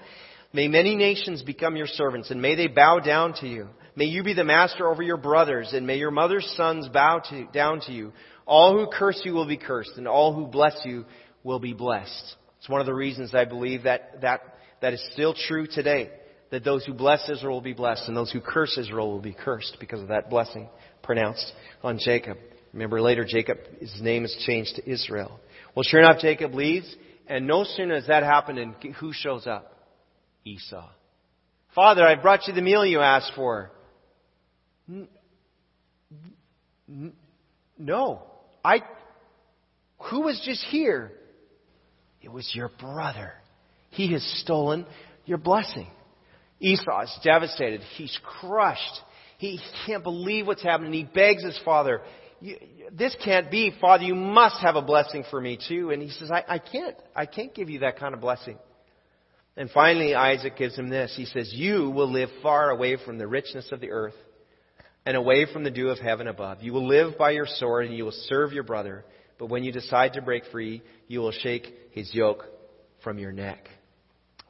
May 0.53 0.67
many 0.67 0.95
nations 0.95 1.43
become 1.43 1.75
your 1.75 1.85
servants 1.85 2.31
and 2.31 2.41
may 2.41 2.55
they 2.55 2.65
bow 2.65 2.97
down 2.97 3.33
to 3.41 3.47
you. 3.47 3.67
May 3.95 4.05
you 4.05 4.23
be 4.23 4.33
the 4.33 4.43
master 4.43 4.87
over 4.87 5.03
your 5.03 5.17
brothers 5.17 5.73
and 5.73 5.85
may 5.85 5.97
your 5.97 6.09
mother's 6.09 6.51
sons 6.57 6.87
bow 6.87 7.21
to, 7.29 7.45
down 7.53 7.81
to 7.81 7.91
you. 7.91 8.11
All 8.47 8.73
who 8.73 8.87
curse 8.91 9.21
you 9.23 9.33
will 9.33 9.47
be 9.47 9.57
cursed 9.57 9.97
and 9.97 10.07
all 10.07 10.33
who 10.33 10.47
bless 10.47 10.75
you 10.83 11.05
will 11.43 11.59
be 11.59 11.73
blessed. 11.73 12.35
It's 12.57 12.69
one 12.69 12.81
of 12.81 12.87
the 12.87 12.93
reasons 12.95 13.35
I 13.35 13.45
believe 13.45 13.83
that, 13.83 14.21
that, 14.21 14.41
that 14.81 14.93
is 14.93 15.09
still 15.13 15.35
true 15.35 15.67
today 15.67 16.09
that 16.51 16.63
those 16.63 16.85
who 16.85 16.93
bless 16.93 17.29
Israel 17.29 17.53
will 17.53 17.61
be 17.61 17.73
blessed 17.73 18.07
and 18.07 18.17
those 18.17 18.31
who 18.31 18.41
curse 18.41 18.77
Israel 18.77 19.11
will 19.11 19.19
be 19.19 19.33
cursed 19.33 19.77
because 19.79 20.01
of 20.01 20.07
that 20.07 20.29
blessing 20.29 20.69
pronounced 21.03 21.51
on 21.83 21.99
Jacob. 22.03 22.37
Remember 22.73 23.01
later, 23.01 23.25
Jacob, 23.27 23.57
his 23.79 23.99
name 24.01 24.25
is 24.25 24.35
changed 24.45 24.75
to 24.75 24.89
Israel. 24.89 25.39
Well, 25.75 25.83
sure 25.83 25.99
enough, 25.99 26.19
Jacob 26.19 26.53
leaves, 26.53 26.93
and 27.27 27.47
no 27.47 27.63
sooner 27.63 27.95
has 27.95 28.07
that 28.07 28.23
happened, 28.23 28.59
and 28.59 28.75
who 28.95 29.13
shows 29.13 29.47
up? 29.47 29.75
Esau. 30.45 30.89
Father, 31.75 32.05
I 32.05 32.15
brought 32.15 32.47
you 32.47 32.53
the 32.53 32.61
meal 32.61 32.85
you 32.85 32.99
asked 32.99 33.33
for. 33.35 33.71
No. 37.77 38.23
I, 38.63 38.81
who 40.09 40.21
was 40.21 40.41
just 40.45 40.63
here? 40.65 41.11
It 42.21 42.31
was 42.31 42.49
your 42.53 42.69
brother. 42.79 43.33
He 43.91 44.11
has 44.13 44.23
stolen 44.41 44.85
your 45.25 45.37
blessing. 45.37 45.87
Esau 46.59 47.01
is 47.01 47.19
devastated. 47.23 47.81
He's 47.95 48.17
crushed. 48.41 49.01
He 49.37 49.59
can't 49.85 50.03
believe 50.03 50.47
what's 50.47 50.63
happening. 50.63 50.91
He 50.91 51.03
begs 51.03 51.43
his 51.43 51.59
father, 51.63 52.01
this 52.91 53.15
can't 53.23 53.51
be. 53.51 53.73
Father, 53.81 54.03
you 54.03 54.15
must 54.15 54.61
have 54.61 54.75
a 54.75 54.81
blessing 54.81 55.23
for 55.29 55.39
me 55.39 55.57
too. 55.67 55.91
And 55.91 56.01
he 56.01 56.09
says, 56.09 56.31
I, 56.31 56.43
I 56.47 56.59
can't. 56.59 56.95
I 57.15 57.25
can't 57.25 57.53
give 57.53 57.69
you 57.69 57.79
that 57.79 57.99
kind 57.99 58.13
of 58.13 58.21
blessing. 58.21 58.57
And 59.57 59.69
finally, 59.71 60.15
Isaac 60.15 60.57
gives 60.57 60.77
him 60.77 60.89
this. 60.89 61.13
He 61.15 61.25
says, 61.25 61.51
You 61.53 61.89
will 61.89 62.11
live 62.11 62.29
far 62.41 62.69
away 62.69 62.97
from 63.03 63.17
the 63.17 63.27
richness 63.27 63.71
of 63.71 63.81
the 63.81 63.91
earth 63.91 64.15
and 65.05 65.17
away 65.17 65.45
from 65.51 65.63
the 65.63 65.71
dew 65.71 65.89
of 65.89 65.99
heaven 65.99 66.27
above. 66.27 66.61
You 66.61 66.71
will 66.71 66.87
live 66.87 67.17
by 67.17 67.31
your 67.31 67.47
sword 67.47 67.85
and 67.85 67.95
you 67.95 68.05
will 68.05 68.11
serve 68.11 68.53
your 68.53 68.63
brother. 68.63 69.03
But 69.37 69.47
when 69.47 69.63
you 69.63 69.71
decide 69.71 70.13
to 70.13 70.21
break 70.21 70.45
free, 70.51 70.81
you 71.07 71.19
will 71.19 71.31
shake 71.31 71.67
his 71.91 72.13
yoke 72.13 72.45
from 73.03 73.19
your 73.19 73.31
neck. 73.31 73.67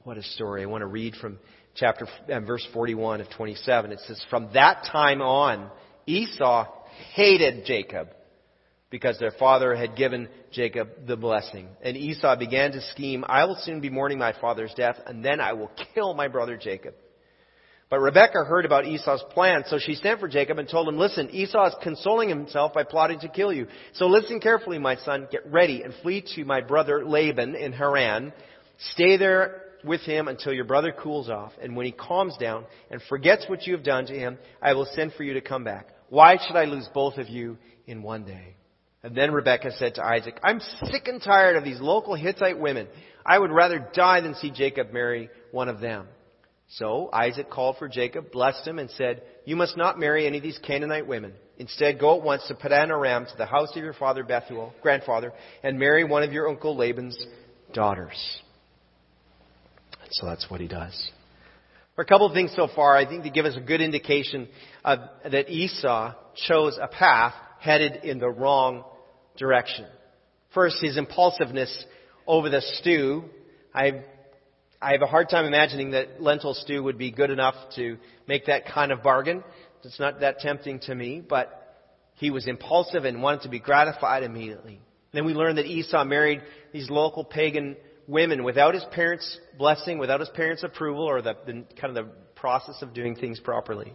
What 0.04 0.18
a 0.18 0.24
story. 0.24 0.63
I 0.63 0.68
want 0.68 0.82
to 0.82 0.88
read 0.88 1.16
from 1.16 1.39
chapter, 1.79 2.07
uh, 2.31 2.39
verse 2.41 2.67
41 2.74 3.21
of 3.21 3.29
27. 3.29 3.91
It 3.91 4.00
says, 4.07 4.24
From 4.29 4.50
that 4.53 4.88
time 4.91 5.21
on, 5.21 5.69
Esau 6.05 6.67
hated 7.13 7.65
Jacob 7.65 8.09
because 8.89 9.19
their 9.19 9.31
father 9.31 9.75
had 9.75 9.95
given 9.95 10.27
Jacob 10.51 10.89
the 11.07 11.15
blessing. 11.15 11.67
And 11.81 11.95
Esau 11.95 12.36
began 12.38 12.71
to 12.71 12.81
scheme, 12.81 13.24
I 13.27 13.45
will 13.45 13.57
soon 13.62 13.81
be 13.81 13.89
mourning 13.89 14.17
my 14.17 14.33
father's 14.39 14.74
death, 14.75 14.98
and 15.05 15.24
then 15.24 15.39
I 15.39 15.53
will 15.53 15.71
kill 15.93 16.13
my 16.13 16.27
brother 16.27 16.57
Jacob. 16.57 16.95
But 17.89 18.01
Rebekah 18.01 18.45
heard 18.45 18.65
about 18.65 18.86
Esau's 18.86 19.24
plan, 19.31 19.63
so 19.67 19.79
she 19.79 19.95
sent 19.95 20.19
for 20.19 20.27
Jacob 20.27 20.59
and 20.59 20.69
told 20.69 20.88
him, 20.88 20.98
Listen, 20.98 21.29
Esau 21.31 21.67
is 21.67 21.75
consoling 21.81 22.29
himself 22.29 22.74
by 22.74 22.83
plotting 22.83 23.19
to 23.21 23.29
kill 23.29 23.51
you. 23.51 23.67
So 23.93 24.05
listen 24.05 24.39
carefully, 24.39 24.77
my 24.77 24.95
son, 24.98 25.27
get 25.31 25.51
ready 25.51 25.81
and 25.81 25.93
flee 26.03 26.24
to 26.36 26.45
my 26.45 26.62
brother 26.62 27.03
Laban 27.03 27.55
in 27.55 27.74
Haran. 27.74 28.31
Stay 28.93 29.17
there 29.17 29.69
with 29.83 30.01
him 30.01 30.27
until 30.27 30.53
your 30.53 30.65
brother 30.65 30.91
cools 30.91 31.29
off, 31.29 31.53
and 31.62 31.75
when 31.75 31.86
he 31.86 31.91
calms 31.91 32.38
down 32.38 32.65
and 32.89 33.01
forgets 33.09 33.45
what 33.48 33.65
you 33.65 33.74
have 33.74 33.83
done 33.83 34.05
to 34.07 34.13
him, 34.13 34.38
I 34.62 34.74
will 34.74 34.88
send 34.93 35.13
for 35.13 35.24
you 35.24 35.33
to 35.33 35.41
come 35.41 35.63
back. 35.63 35.88
Why 36.09 36.38
should 36.38 36.55
I 36.55 36.65
lose 36.65 36.88
both 36.93 37.17
of 37.17 37.29
you 37.29 37.57
in 37.86 38.01
one 38.01 38.25
day? 38.25 38.55
And 39.03 39.15
then 39.15 39.31
Rebekah 39.31 39.71
said 39.77 39.95
to 39.95 40.03
Isaac, 40.03 40.39
I'm 40.43 40.59
sick 40.59 41.07
and 41.07 41.21
tired 41.21 41.55
of 41.55 41.63
these 41.63 41.79
local 41.79 42.15
Hittite 42.15 42.59
women. 42.59 42.88
I 43.25 43.39
would 43.39 43.51
rather 43.51 43.88
die 43.93 44.21
than 44.21 44.36
see 44.36 44.51
Jacob 44.51 44.91
marry 44.91 45.29
one 45.51 45.69
of 45.69 45.79
them. 45.79 46.07
So 46.69 47.09
Isaac 47.12 47.50
called 47.50 47.77
for 47.77 47.88
Jacob, 47.88 48.31
blessed 48.31 48.67
him, 48.67 48.77
and 48.77 48.89
said, 48.91 49.24
You 49.45 49.55
must 49.55 49.77
not 49.77 50.00
marry 50.00 50.27
any 50.27 50.38
of 50.38 50.43
these 50.43 50.59
Canaanite 50.65 51.07
women. 51.07 51.33
Instead, 51.57 52.00
go 52.00 52.17
at 52.17 52.24
once 52.24 52.48
to 52.48 52.55
Padan 52.55 52.91
Aram, 52.91 53.25
to 53.25 53.38
the 53.38 53.45
house 53.45 53.75
of 53.75 53.83
your 53.83 53.93
father 53.93 54.24
Bethuel, 54.24 54.74
grandfather, 54.81 55.33
and 55.63 55.79
marry 55.79 56.03
one 56.03 56.24
of 56.24 56.31
your 56.31 56.48
uncle 56.48 56.77
Laban's 56.77 57.17
daughters. 57.74 58.41
So 60.12 60.25
that's 60.25 60.50
what 60.50 60.62
he 60.62 60.68
does. 60.68 61.12
For 61.96 62.01
a 62.01 62.06
couple 62.06 62.28
of 62.28 62.34
things 62.34 62.54
so 62.56 62.68
far, 62.74 62.96
I 62.96 63.06
think 63.06 63.24
to 63.24 63.30
give 63.30 63.46
us 63.46 63.58
a 63.58 63.62
good 63.62 63.82
indication 63.82 64.48
of, 64.84 65.00
that 65.30 65.50
Esau 65.50 66.13
chose 66.48 66.78
a 66.82 66.88
path 66.88 67.34
headed 67.60 68.04
in 68.04 68.20
the 68.20 68.30
wrong 68.30 68.84
direction. 69.38 69.86
First, 70.54 70.78
his 70.82 70.98
impulsiveness 70.98 71.86
over 72.25 72.50
the 72.50 72.62
stew. 72.62 73.25
I've 73.74 74.04
I 74.82 74.94
have 74.94 75.01
a 75.01 75.08
hard 75.08 75.30
time 75.30 75.44
imagining 75.44 75.92
that 75.92 76.22
lentil 76.22 76.54
stew 76.54 76.82
would 76.84 76.98
be 76.98 77.12
good 77.12 77.32
enough 77.32 77.56
to 77.75 77.98
make 78.28 78.46
that 78.46 78.66
kind 78.66 78.94
of 78.94 79.04
bargain. 79.04 79.44
It's 79.84 80.00
not 80.00 80.22
that 80.22 80.39
tempting 80.39 80.80
to 80.82 80.96
me, 80.96 81.22
but 81.28 81.78
he 82.16 82.32
was 82.32 82.48
impulsive 82.48 83.04
and 83.04 83.22
wanted 83.22 83.42
to 83.42 83.50
be 83.50 83.60
gratified 83.60 84.24
immediately. 84.24 84.80
Then 85.13 85.25
we 85.25 85.34
learn 85.34 85.58
that 85.58 85.66
Esau 85.66 86.06
married 86.06 86.42
these 86.72 86.89
local 86.89 87.25
pagan 87.25 87.75
women 88.10 88.44
without 88.44 88.74
his 88.74 88.84
parents' 88.92 89.39
blessing, 89.58 90.00
without 90.00 90.20
his 90.20 90.30
parents' 90.30 90.63
approval, 90.63 91.04
or 91.04 91.22
the, 91.22 91.36
the 91.46 91.63
kind 91.80 91.96
of 91.96 92.06
the 92.06 92.12
process 92.36 92.82
of 92.82 92.94
doing 92.94 93.16
things 93.16 93.39
properly. 93.39 93.94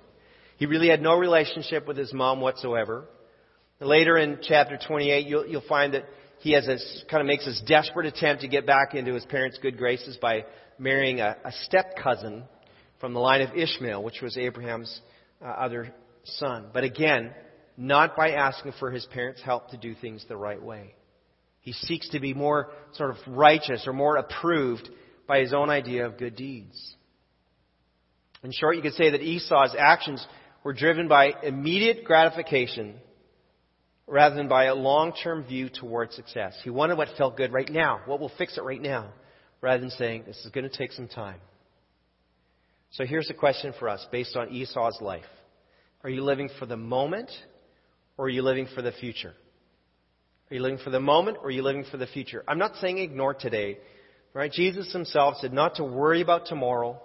He 0.57 0.67
really 0.67 0.89
had 0.89 1.03
no 1.03 1.17
relationship 1.19 1.87
with 1.87 1.97
his 1.97 2.13
mom 2.13 2.41
whatsoever. 2.41 3.07
Later 3.81 4.17
in 4.17 4.39
chapter 4.41 4.79
28, 4.87 5.27
you'll, 5.27 5.47
you'll 5.47 5.69
find 5.69 5.95
that 5.95 6.05
he 6.39 6.53
has 6.53 6.69
a, 6.69 6.79
kind 7.11 7.21
of 7.21 7.27
makes 7.27 7.45
this 7.45 7.61
desperate 7.67 8.07
attempt 8.07 8.43
to 8.43 8.49
get 8.49 8.67
back 8.67 8.95
into 8.95 9.15
his 9.15 9.25
parents' 9.25 9.59
good 9.61 9.77
graces 9.77 10.17
by 10.17 10.45
marrying 10.79 11.21
a, 11.21 11.37
a 11.45 11.53
step 11.65 11.97
cousin 12.01 12.45
from 13.01 13.15
the 13.15 13.21
line 13.21 13.41
of 13.41 13.57
Ishmael, 13.57 14.03
which 14.03 14.21
was 14.23 14.37
Abraham's 14.37 15.01
uh, 15.43 15.47
other 15.47 15.93
son. 16.25 16.67
But 16.73 16.85
again, 16.85 17.33
not 17.77 18.17
by 18.17 18.31
asking 18.31 18.73
for 18.79 18.93
his 18.93 19.05
parents' 19.07 19.43
help 19.43 19.71
to 19.71 19.77
do 19.77 19.95
things 19.95 20.25
the 20.29 20.37
right 20.37 20.63
way. 20.63 20.95
He 21.65 21.73
seeks 21.73 22.11
to 22.11 22.21
be 22.21 22.35
more 22.35 22.69
sort 22.93 23.11
of 23.11 23.17
righteous 23.27 23.87
or 23.87 23.95
more 23.95 24.17
approved 24.17 24.87
by 25.27 25.41
his 25.41 25.55
own 25.55 25.71
idea 25.71 26.05
of 26.05 26.19
good 26.19 26.37
deeds. 26.37 26.95
In 28.43 28.53
short, 28.53 28.77
you 28.77 28.83
could 28.83 28.93
say 28.93 29.11
that 29.11 29.23
Esau's 29.23 29.75
actions 29.77 30.25
were 30.63 30.75
driven 30.75 31.09
by 31.09 31.33
immediate 31.43 32.05
gratification 32.05 32.97
rather 34.07 34.37
than 34.37 34.47
by 34.47 34.67
a 34.67 34.75
long-term 34.75 35.45
view 35.45 35.71
towards 35.71 36.15
success. 36.15 36.55
He 36.63 36.69
wanted 36.69 36.99
what 36.99 37.09
felt 37.17 37.39
good 37.39 37.55
right 37.55 37.71
now, 37.71 38.03
what 38.05 38.21
will 38.21 38.33
fix 38.37 38.59
it 38.59 38.63
right 38.63 38.81
now 38.81 39.11
rather 39.63 39.81
than 39.81 39.91
saying, 39.91 40.25
this 40.27 40.37
is 40.45 40.51
going 40.51 40.69
to 40.69 40.77
take 40.77 40.93
some 40.93 41.09
time. 41.09 41.41
So 42.91 43.07
here's 43.07 43.31
a 43.31 43.35
question 43.35 43.73
for 43.79 43.89
us 43.89 44.07
based 44.13 44.37
on 44.37 44.51
Esau's 44.51 44.99
life. 45.01 45.25
Are 46.03 46.11
you 46.11 46.23
living 46.23 46.51
for 46.59 46.67
the 46.67 46.77
moment 46.77 47.31
or 48.19 48.27
are 48.27 48.31
you 48.31 48.43
living 48.43 48.69
for 48.75 48.83
the 48.83 48.93
future? 48.93 49.33
Are 50.55 50.57
you 50.57 50.63
living 50.63 50.79
for 50.79 50.91
the 50.91 51.01
moment 51.01 51.39
or 51.39 51.47
are 51.47 51.51
you 51.51 51.65
living 51.65 51.85
for 51.91 51.97
the 51.97 52.07
future? 52.07 52.45
I'm 52.47 52.61
not 52.61 52.77
saying 52.77 52.99
ignore 52.99 53.35
today. 53.35 53.79
Right? 54.33 54.53
Jesus 54.53 54.93
himself 54.93 55.39
said 55.41 55.53
not 55.53 55.75
to 55.77 55.85
worry 55.85 56.21
about 56.21 56.47
tomorrow, 56.47 57.03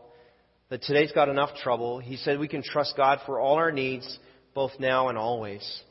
that 0.69 0.83
today's 0.83 1.11
got 1.13 1.29
enough 1.29 1.55
trouble. 1.55 1.97
He 1.97 2.15
said 2.17 2.37
we 2.37 2.47
can 2.47 2.61
trust 2.61 2.93
God 2.95 3.21
for 3.25 3.39
all 3.39 3.55
our 3.55 3.71
needs, 3.71 4.19
both 4.53 4.73
now 4.79 5.09
and 5.09 5.17
always. 5.17 5.81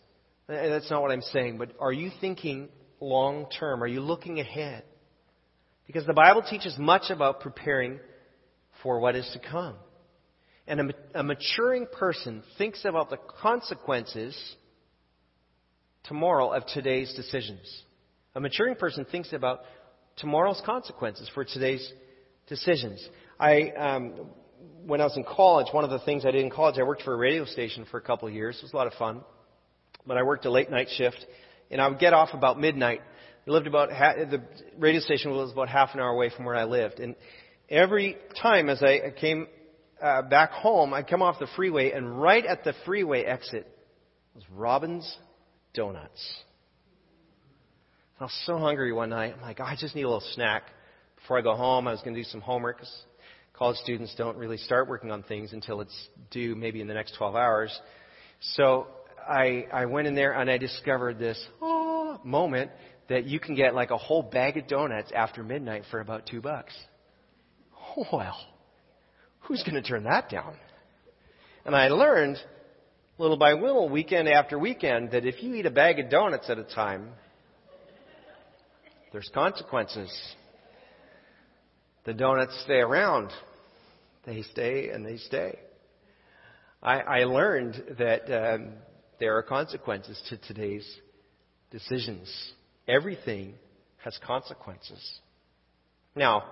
And 0.46 0.72
that's 0.72 0.88
not 0.88 1.02
what 1.02 1.10
I'm 1.10 1.20
saying, 1.20 1.58
but 1.58 1.72
are 1.80 1.92
you 1.92 2.12
thinking 2.20 2.68
long 3.00 3.46
term? 3.58 3.82
Are 3.82 3.88
you 3.88 4.02
looking 4.02 4.38
ahead? 4.38 4.84
Because 5.84 6.06
the 6.06 6.14
Bible 6.14 6.44
teaches 6.48 6.78
much 6.78 7.10
about 7.10 7.40
preparing 7.40 7.98
for 8.84 9.00
what 9.00 9.16
is 9.16 9.28
to 9.32 9.40
come. 9.40 9.74
And 10.68 10.92
a, 10.92 11.18
a 11.18 11.22
maturing 11.24 11.88
person 11.90 12.44
thinks 12.56 12.84
about 12.84 13.10
the 13.10 13.18
consequences 13.42 14.36
tomorrow 16.04 16.52
of 16.52 16.66
today's 16.66 17.12
decisions. 17.14 17.82
A 18.34 18.40
maturing 18.40 18.76
person 18.76 19.04
thinks 19.04 19.32
about 19.32 19.60
tomorrow's 20.16 20.60
consequences 20.64 21.30
for 21.34 21.44
today's 21.44 21.92
decisions. 22.48 23.06
I, 23.38 23.70
um, 23.70 24.14
when 24.86 25.00
I 25.00 25.04
was 25.04 25.16
in 25.16 25.24
college, 25.24 25.66
one 25.72 25.84
of 25.84 25.90
the 25.90 26.00
things 26.00 26.24
I 26.24 26.30
did 26.30 26.42
in 26.42 26.50
college, 26.50 26.78
I 26.78 26.82
worked 26.82 27.02
for 27.02 27.14
a 27.14 27.18
radio 27.18 27.44
station 27.44 27.86
for 27.90 27.98
a 27.98 28.02
couple 28.02 28.28
of 28.28 28.34
years. 28.34 28.56
It 28.58 28.62
was 28.62 28.72
a 28.72 28.76
lot 28.76 28.86
of 28.86 28.94
fun. 28.94 29.22
But 30.06 30.16
I 30.16 30.22
worked 30.22 30.44
a 30.46 30.50
late 30.50 30.70
night 30.70 30.88
shift, 30.96 31.24
and 31.70 31.80
I 31.80 31.88
would 31.88 31.98
get 31.98 32.12
off 32.12 32.30
about 32.32 32.58
midnight 32.58 33.02
we 33.48 33.54
lived 33.54 33.66
about 33.66 33.88
the 33.88 34.42
radio 34.76 35.00
station 35.00 35.30
was 35.30 35.52
about 35.52 35.70
half 35.70 35.94
an 35.94 36.00
hour 36.00 36.10
away 36.10 36.28
from 36.28 36.44
where 36.44 36.54
I 36.54 36.64
lived, 36.64 37.00
and 37.00 37.16
every 37.70 38.18
time 38.42 38.68
as 38.68 38.82
I 38.82 39.10
came 39.18 39.46
uh, 40.02 40.20
back 40.20 40.50
home, 40.50 40.92
I'd 40.92 41.08
come 41.08 41.22
off 41.22 41.38
the 41.38 41.48
freeway, 41.56 41.92
and 41.92 42.20
right 42.20 42.44
at 42.44 42.62
the 42.62 42.74
freeway 42.84 43.22
exit 43.22 43.66
was 44.34 44.44
Robin's 44.50 45.16
Donuts. 45.78 46.34
I 48.18 48.24
was 48.24 48.42
so 48.46 48.58
hungry 48.58 48.92
one 48.92 49.10
night. 49.10 49.32
I'm 49.36 49.40
like, 49.40 49.60
oh, 49.60 49.64
I 49.64 49.76
just 49.78 49.94
need 49.94 50.02
a 50.02 50.08
little 50.08 50.28
snack 50.34 50.64
before 51.20 51.38
I 51.38 51.40
go 51.40 51.54
home. 51.54 51.86
I 51.86 51.92
was 51.92 52.00
going 52.00 52.14
to 52.14 52.20
do 52.20 52.28
some 52.28 52.40
homework. 52.40 52.82
College 53.52 53.76
students 53.76 54.12
don't 54.18 54.36
really 54.36 54.56
start 54.56 54.88
working 54.88 55.12
on 55.12 55.22
things 55.22 55.52
until 55.52 55.80
it's 55.80 56.08
due, 56.32 56.56
maybe 56.56 56.80
in 56.80 56.88
the 56.88 56.94
next 56.94 57.14
12 57.16 57.36
hours. 57.36 57.80
So 58.40 58.88
I 59.20 59.66
I 59.72 59.86
went 59.86 60.08
in 60.08 60.16
there 60.16 60.32
and 60.32 60.50
I 60.50 60.58
discovered 60.58 61.20
this 61.20 61.40
oh, 61.62 62.18
moment 62.24 62.72
that 63.08 63.26
you 63.26 63.38
can 63.38 63.54
get 63.54 63.72
like 63.72 63.92
a 63.92 63.96
whole 63.96 64.24
bag 64.24 64.56
of 64.56 64.66
donuts 64.66 65.12
after 65.14 65.44
midnight 65.44 65.84
for 65.92 66.00
about 66.00 66.26
two 66.26 66.40
bucks. 66.40 66.74
Well, 68.12 68.36
who's 69.42 69.62
going 69.62 69.80
to 69.80 69.88
turn 69.88 70.02
that 70.04 70.28
down? 70.28 70.56
And 71.64 71.76
I 71.76 71.86
learned 71.86 72.38
little 73.18 73.36
by 73.36 73.52
little, 73.52 73.88
weekend 73.88 74.28
after 74.28 74.58
weekend, 74.58 75.10
that 75.10 75.26
if 75.26 75.42
you 75.42 75.54
eat 75.54 75.66
a 75.66 75.70
bag 75.70 75.98
of 75.98 76.08
donuts 76.08 76.48
at 76.48 76.58
a 76.58 76.64
time, 76.64 77.10
there's 79.12 79.30
consequences. 79.34 80.10
The 82.04 82.14
donuts 82.14 82.58
stay 82.64 82.78
around. 82.78 83.30
They 84.24 84.42
stay 84.42 84.90
and 84.90 85.04
they 85.04 85.16
stay. 85.16 85.58
I, 86.80 87.00
I 87.00 87.24
learned 87.24 87.96
that 87.98 88.30
um, 88.32 88.72
there 89.18 89.36
are 89.36 89.42
consequences 89.42 90.20
to 90.28 90.36
today's 90.36 90.88
decisions. 91.72 92.32
Everything 92.86 93.54
has 94.04 94.16
consequences. 94.24 95.20
Now, 96.14 96.44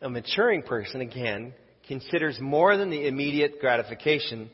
a 0.00 0.08
maturing 0.08 0.62
person, 0.62 1.00
again, 1.00 1.52
considers 1.88 2.38
more 2.40 2.76
than 2.76 2.90
the 2.90 3.08
immediate 3.08 3.60
gratification 3.60 4.50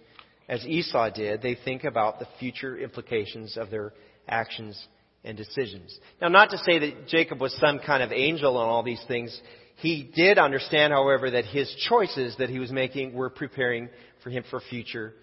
as 0.49 0.65
Esau 0.67 1.11
did. 1.11 1.43
They 1.43 1.57
think 1.65 1.85
about 1.85 2.19
the 2.19 2.29
future 2.39 2.77
implications 2.77 3.57
of 3.57 3.71
their 3.71 3.93
actions 4.29 4.81
and 5.25 5.37
decisions. 5.37 5.99
Now, 6.21 6.29
not 6.29 6.51
to 6.51 6.59
say 6.59 6.79
that 6.79 7.09
Jacob 7.09 7.41
was 7.41 7.55
some 7.61 7.81
kind 7.81 8.03
of 8.03 8.13
angel 8.13 8.57
on 8.57 8.69
all 8.69 8.83
these 8.83 9.03
things. 9.09 9.39
He 9.77 10.11
did 10.15 10.39
understand, 10.39 10.93
however, 10.93 11.31
that 11.31 11.45
his 11.45 11.73
choices 11.89 12.37
that 12.39 12.51
he 12.51 12.59
was 12.59 12.73
making 12.73 13.15
were 13.15 13.31
preparing 13.31 13.89
for 14.23 14.31
him 14.31 14.45
for 14.51 14.61
future 14.61 15.15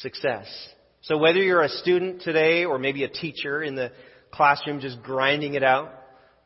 success. 0.00 0.46
So 1.02 1.18
whether 1.18 1.38
you're 1.38 1.62
a 1.62 1.68
student 1.68 2.22
today 2.22 2.64
or 2.64 2.78
maybe 2.78 3.04
a 3.04 3.08
teacher 3.08 3.62
in 3.62 3.74
the 3.74 3.92
classroom 4.30 4.80
just 4.80 5.02
grinding 5.02 5.54
it 5.54 5.62
out, 5.62 5.92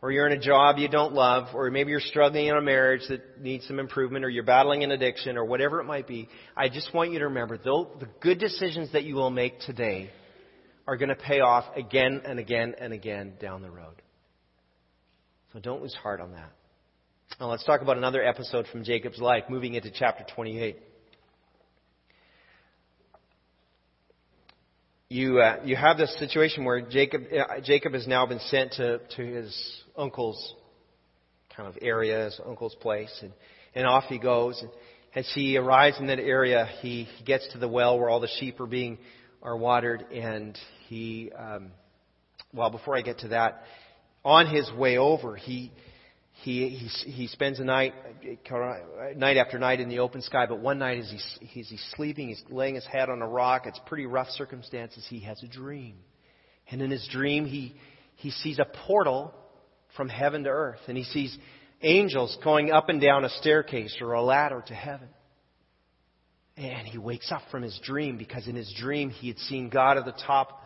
or 0.01 0.13
you're 0.13 0.27
in 0.27 0.33
a 0.33 0.41
job 0.41 0.79
you 0.79 0.89
don't 0.89 1.13
love, 1.13 1.55
or 1.55 1.71
maybe 1.71 1.91
you're 1.91 2.01
struggling 2.01 2.47
in 2.47 2.57
a 2.57 2.63
marriage 2.63 3.03
that 3.09 3.41
needs 3.41 3.67
some 3.67 3.79
improvement, 3.81 4.25
or 4.25 4.29
you're 4.29 4.45
battling 4.45 4.85
an 4.85 4.93
addiction, 4.93 5.37
or 5.37 5.45
whatever 5.45 5.81
it 5.81 5.85
might 5.85 6.07
be, 6.07 6.29
I 6.57 6.69
just 6.69 6.95
want 6.95 7.13
you 7.13 7.19
to 7.19 7.27
remember, 7.27 7.59
though 7.59 7.91
the 7.99 8.09
good 8.21 8.39
decisions 8.39 8.93
that 8.93 9.05
you 9.05 9.17
will 9.17 9.31
make 9.31 9.59
today 9.61 10.11
are 10.87 10.97
going 10.97 11.09
to 11.09 11.17
pay 11.17 11.41
off 11.41 11.65
again 11.77 12.23
and 12.25 12.39
again 12.39 12.75
and 12.79 12.93
again 12.93 13.35
down 13.41 13.61
the 13.61 13.71
road. 13.71 14.01
So 15.53 15.59
don't 15.59 15.83
lose 15.83 15.95
heart 15.95 16.21
on 16.21 16.33
that. 16.33 16.53
Now 17.41 17.51
let's 17.51 17.65
talk 17.65 17.83
about 17.83 17.99
another 17.99 18.25
episode 18.25 18.67
from 18.71 18.85
Jacob's 18.85 19.19
life, 19.19 19.45
moving 19.49 19.75
into 19.75 19.91
chapter 19.91 20.25
28. 20.35 20.79
You, 25.11 25.41
uh, 25.41 25.61
you 25.65 25.75
have 25.75 25.97
this 25.97 26.15
situation 26.19 26.65
where 26.65 26.83
Jacob, 26.83 27.23
uh, 27.33 27.61
Jacob 27.63 27.95
has 27.95 28.07
now 28.07 28.27
been 28.27 28.41
sent 28.41 28.73
to, 28.73 28.99
to 29.17 29.23
his 29.25 29.83
uncle's 29.99 30.55
kind 31.55 31.69
of 31.69 31.77
area, 31.83 32.25
his 32.25 32.41
uncle's 32.47 32.77
place, 32.77 33.13
and, 33.21 33.33
and 33.75 33.87
off 33.87 34.05
he 34.05 34.19
goes. 34.19 34.61
And 34.63 34.71
as 35.15 35.31
he 35.35 35.57
arrives 35.57 35.99
in 35.99 36.07
that 36.07 36.21
area, 36.21 36.69
he, 36.81 37.09
gets 37.27 37.53
to 37.53 37.59
the 37.59 37.69
well 37.69 37.99
where 37.99 38.09
all 38.09 38.21
the 38.21 38.31
sheep 38.39 38.61
are 38.61 38.67
being 38.67 38.99
are 39.43 39.57
watered, 39.57 40.05
and 40.13 40.57
he, 40.89 41.31
um, 41.37 41.71
well, 42.53 42.71
before 42.71 42.97
I 42.97 43.03
get 43.03 43.19
to 43.21 43.29
that, 43.29 43.63
on 44.25 44.47
his 44.47 44.71
way 44.73 44.99
over, 44.99 45.37
he 45.37 45.73
he 46.43 46.69
he, 46.69 47.11
he 47.11 47.27
spends 47.29 47.59
a 47.61 47.65
night 47.65 47.95
night 49.17 49.37
after 49.37 49.59
night 49.59 49.81
in 49.81 49.89
the 49.89 50.01
open 50.01 50.23
sky. 50.23 50.47
But 50.47 50.61
one 50.61 50.79
night, 50.79 50.99
as 50.99 51.11
he's 51.11 51.39
he's, 51.41 51.69
he's 51.69 51.93
sleeping, 51.97 52.29
he's 52.29 52.43
laying 52.51 52.75
his 52.75 52.87
head 52.87 53.11
on 53.11 53.23
a 53.23 53.29
rock. 53.29 53.67
It's 53.67 53.81
pretty 53.87 54.07
rough 54.07 54.29
circumstances. 54.31 55.07
He 55.09 55.21
has 55.21 55.43
a 55.43 55.49
dream, 55.49 55.97
and 56.71 56.83
in 56.83 56.91
his 56.91 57.07
dream, 57.11 57.47
he 57.47 57.75
he 58.17 58.31
sees 58.31 58.59
a 58.59 58.67
portal 58.87 59.33
from 59.99 60.09
heaven 60.09 60.45
to 60.45 60.51
earth, 60.51 60.81
and 60.89 60.97
he 60.97 61.05
sees 61.05 61.37
angels 61.83 62.39
going 62.43 62.71
up 62.71 62.89
and 62.89 63.01
down 63.01 63.27
a 63.27 63.29
staircase 63.29 63.99
or 64.01 64.13
a 64.13 64.23
ladder 64.23 64.65
to 64.69 64.75
heaven. 64.75 65.09
And 66.57 66.87
he 66.87 66.99
wakes 66.99 67.31
up 67.31 67.43
from 67.51 67.63
his 67.63 67.79
dream 67.85 68.17
because 68.17 68.49
in 68.49 68.57
his 68.57 68.73
dream 68.79 69.11
he 69.11 69.29
had 69.29 69.39
seen 69.41 69.69
God 69.69 69.99
at 69.99 70.07
the 70.07 70.15
top 70.27 70.63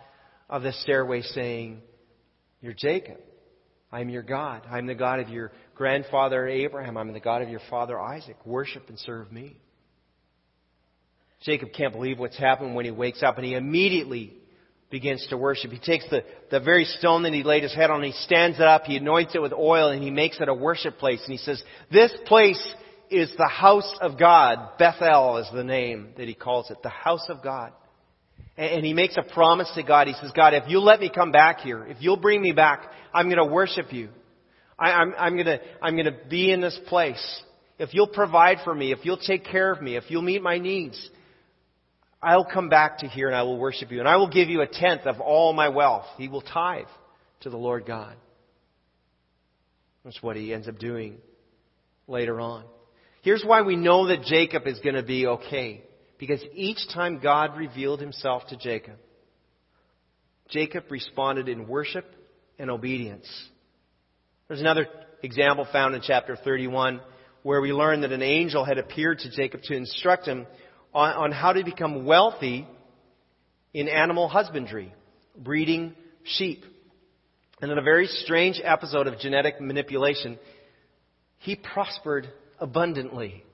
of 0.48 0.62
the 0.62 0.72
stairway 0.72 1.22
saying, 1.22 1.82
You're 2.60 2.74
Jacob. 2.74 3.18
I'm 3.90 4.08
your 4.08 4.22
God. 4.22 4.62
I'm 4.70 4.86
the 4.86 4.94
God 4.94 5.20
of 5.20 5.28
your 5.28 5.52
grandfather 5.74 6.48
Abraham. 6.48 6.96
I'm 6.96 7.12
the 7.12 7.20
God 7.20 7.42
of 7.42 7.50
your 7.50 7.60
father 7.68 8.00
Isaac. 8.00 8.36
Worship 8.46 8.88
and 8.88 8.98
serve 8.98 9.30
me. 9.30 9.60
Jacob 11.42 11.70
can't 11.76 11.92
believe 11.92 12.18
what's 12.18 12.38
happened 12.38 12.74
when 12.74 12.84
he 12.84 12.90
wakes 12.90 13.22
up 13.22 13.36
and 13.36 13.44
he 13.44 13.54
immediately 13.54 14.32
begins 14.92 15.26
to 15.30 15.36
worship. 15.36 15.72
He 15.72 15.80
takes 15.80 16.08
the, 16.10 16.22
the 16.52 16.60
very 16.60 16.84
stone 16.84 17.24
that 17.24 17.32
he 17.32 17.42
laid 17.42 17.64
his 17.64 17.74
head 17.74 17.90
on, 17.90 18.04
he 18.04 18.12
stands 18.12 18.58
it 18.58 18.64
up, 18.64 18.84
he 18.84 18.98
anoints 18.98 19.34
it 19.34 19.42
with 19.42 19.52
oil, 19.52 19.88
and 19.88 20.00
he 20.00 20.10
makes 20.10 20.38
it 20.40 20.48
a 20.48 20.54
worship 20.54 20.98
place. 20.98 21.20
And 21.24 21.32
he 21.32 21.38
says, 21.38 21.60
This 21.90 22.12
place 22.26 22.62
is 23.10 23.32
the 23.36 23.48
house 23.48 23.92
of 24.00 24.18
God. 24.18 24.78
Bethel 24.78 25.38
is 25.38 25.48
the 25.52 25.64
name 25.64 26.10
that 26.18 26.28
he 26.28 26.34
calls 26.34 26.70
it, 26.70 26.76
the 26.82 26.90
house 26.90 27.26
of 27.28 27.42
God. 27.42 27.72
And 28.56 28.70
and 28.70 28.86
he 28.86 28.92
makes 28.94 29.16
a 29.16 29.22
promise 29.22 29.70
to 29.74 29.82
God. 29.82 30.06
He 30.06 30.14
says, 30.14 30.30
God, 30.36 30.54
if 30.54 30.64
you'll 30.68 30.84
let 30.84 31.00
me 31.00 31.10
come 31.12 31.32
back 31.32 31.60
here, 31.60 31.84
if 31.84 31.96
you'll 32.00 32.18
bring 32.18 32.40
me 32.40 32.52
back, 32.52 32.92
I'm 33.12 33.26
going 33.26 33.44
to 33.44 33.52
worship 33.52 33.92
you. 33.92 34.10
I, 34.78 34.92
I'm, 34.92 35.14
I'm 35.18 35.34
going 35.34 35.46
to, 35.46 35.60
I'm 35.80 35.94
going 35.94 36.06
to 36.06 36.16
be 36.28 36.52
in 36.52 36.60
this 36.60 36.78
place. 36.86 37.42
If 37.78 37.94
you'll 37.94 38.06
provide 38.08 38.58
for 38.62 38.74
me, 38.74 38.92
if 38.92 39.04
you'll 39.04 39.16
take 39.16 39.44
care 39.46 39.72
of 39.72 39.80
me, 39.80 39.96
if 39.96 40.04
you'll 40.08 40.22
meet 40.22 40.42
my 40.42 40.58
needs, 40.58 41.10
I'll 42.22 42.44
come 42.44 42.68
back 42.68 42.98
to 42.98 43.08
here 43.08 43.26
and 43.26 43.36
I 43.36 43.42
will 43.42 43.58
worship 43.58 43.90
you. 43.90 43.98
And 43.98 44.08
I 44.08 44.16
will 44.16 44.28
give 44.28 44.48
you 44.48 44.60
a 44.60 44.66
tenth 44.66 45.06
of 45.06 45.20
all 45.20 45.52
my 45.52 45.68
wealth. 45.68 46.06
He 46.18 46.28
will 46.28 46.42
tithe 46.42 46.86
to 47.40 47.50
the 47.50 47.56
Lord 47.56 47.84
God. 47.84 48.14
That's 50.04 50.22
what 50.22 50.36
he 50.36 50.54
ends 50.54 50.68
up 50.68 50.78
doing 50.78 51.18
later 52.06 52.40
on. 52.40 52.64
Here's 53.22 53.44
why 53.44 53.62
we 53.62 53.76
know 53.76 54.08
that 54.08 54.22
Jacob 54.22 54.66
is 54.66 54.78
going 54.80 54.94
to 54.94 55.02
be 55.02 55.26
okay. 55.26 55.82
Because 56.18 56.42
each 56.54 56.78
time 56.94 57.18
God 57.20 57.56
revealed 57.56 58.00
himself 58.00 58.46
to 58.48 58.56
Jacob, 58.56 58.96
Jacob 60.48 60.84
responded 60.90 61.48
in 61.48 61.66
worship 61.66 62.04
and 62.58 62.70
obedience. 62.70 63.26
There's 64.46 64.60
another 64.60 64.86
example 65.22 65.66
found 65.72 65.94
in 65.94 66.02
chapter 66.02 66.36
31 66.36 67.00
where 67.42 67.60
we 67.60 67.72
learn 67.72 68.02
that 68.02 68.12
an 68.12 68.22
angel 68.22 68.64
had 68.64 68.78
appeared 68.78 69.18
to 69.20 69.30
Jacob 69.30 69.62
to 69.62 69.74
instruct 69.74 70.26
him 70.26 70.46
on, 70.94 71.12
on 71.14 71.32
how 71.32 71.52
to 71.52 71.64
become 71.64 72.04
wealthy 72.04 72.66
in 73.72 73.88
animal 73.88 74.28
husbandry, 74.28 74.92
breeding 75.36 75.94
sheep. 76.24 76.64
And 77.60 77.70
in 77.70 77.78
a 77.78 77.82
very 77.82 78.06
strange 78.06 78.60
episode 78.62 79.06
of 79.06 79.18
genetic 79.18 79.60
manipulation, 79.60 80.38
he 81.38 81.56
prospered 81.56 82.28
abundantly. 82.58 83.44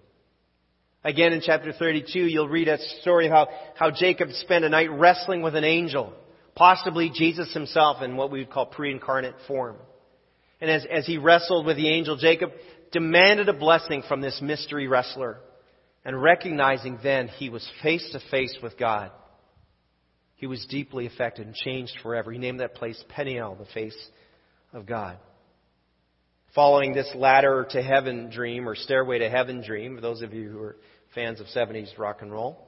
Again, 1.05 1.33
in 1.33 1.41
chapter 1.45 1.73
32, 1.73 2.19
you'll 2.19 2.49
read 2.49 2.69
a 2.69 2.79
story 3.01 3.27
of 3.27 3.33
how, 3.33 3.49
how 3.75 3.91
Jacob 3.91 4.31
spent 4.33 4.65
a 4.65 4.69
night 4.69 4.91
wrestling 4.91 5.43
with 5.43 5.55
an 5.55 5.65
angel, 5.65 6.13
possibly 6.55 7.11
Jesus 7.15 7.53
himself 7.55 8.03
in 8.03 8.17
what 8.17 8.31
we 8.31 8.41
would 8.41 8.51
call 8.51 8.67
pre-incarnate 8.67 9.35
form. 9.47 9.77
And 10.61 10.71
as, 10.71 10.85
as 10.91 11.07
he 11.07 11.19
wrestled 11.19 11.67
with 11.67 11.77
the 11.77 11.89
angel, 11.89 12.17
Jacob 12.17 12.51
demanded 12.91 13.49
a 13.49 13.53
blessing 13.53 14.03
from 14.09 14.21
this 14.21 14.41
mystery 14.43 14.89
wrestler. 14.89 15.39
And 16.09 16.21
recognizing 16.21 16.99
then 17.05 17.29
he 17.29 17.51
was 17.51 17.69
face 17.83 18.09
to 18.13 18.21
face 18.31 18.57
with 18.63 18.77
God, 18.77 19.13
he 20.37 20.47
was 20.47 20.65
deeply 20.69 21.07
affected 21.07 21.47
and 21.47 21.55
changed 21.55 21.93
forever. 22.03 22.33
He 22.33 22.39
named 22.39 22.61
that 22.61 22.75
place 22.75 23.01
Peniel, 23.09 23.57
the 23.57 23.67
face 23.67 23.97
of 24.73 24.87
God 24.87 25.19
following 26.55 26.93
this 26.93 27.09
ladder 27.15 27.67
to 27.71 27.81
heaven 27.81 28.31
dream 28.31 28.69
or 28.69 28.75
stairway 28.75 29.19
to 29.19 29.31
heaven 29.31 29.63
dream, 29.65 29.95
for 29.95 30.01
those 30.01 30.23
of 30.23 30.35
you 30.35 30.49
who 30.49 30.59
are 30.59 30.77
fans 31.15 31.41
of 31.41 31.47
70s 31.47 31.97
rock 31.99 32.23
and 32.23 32.33
roll, 32.33 32.67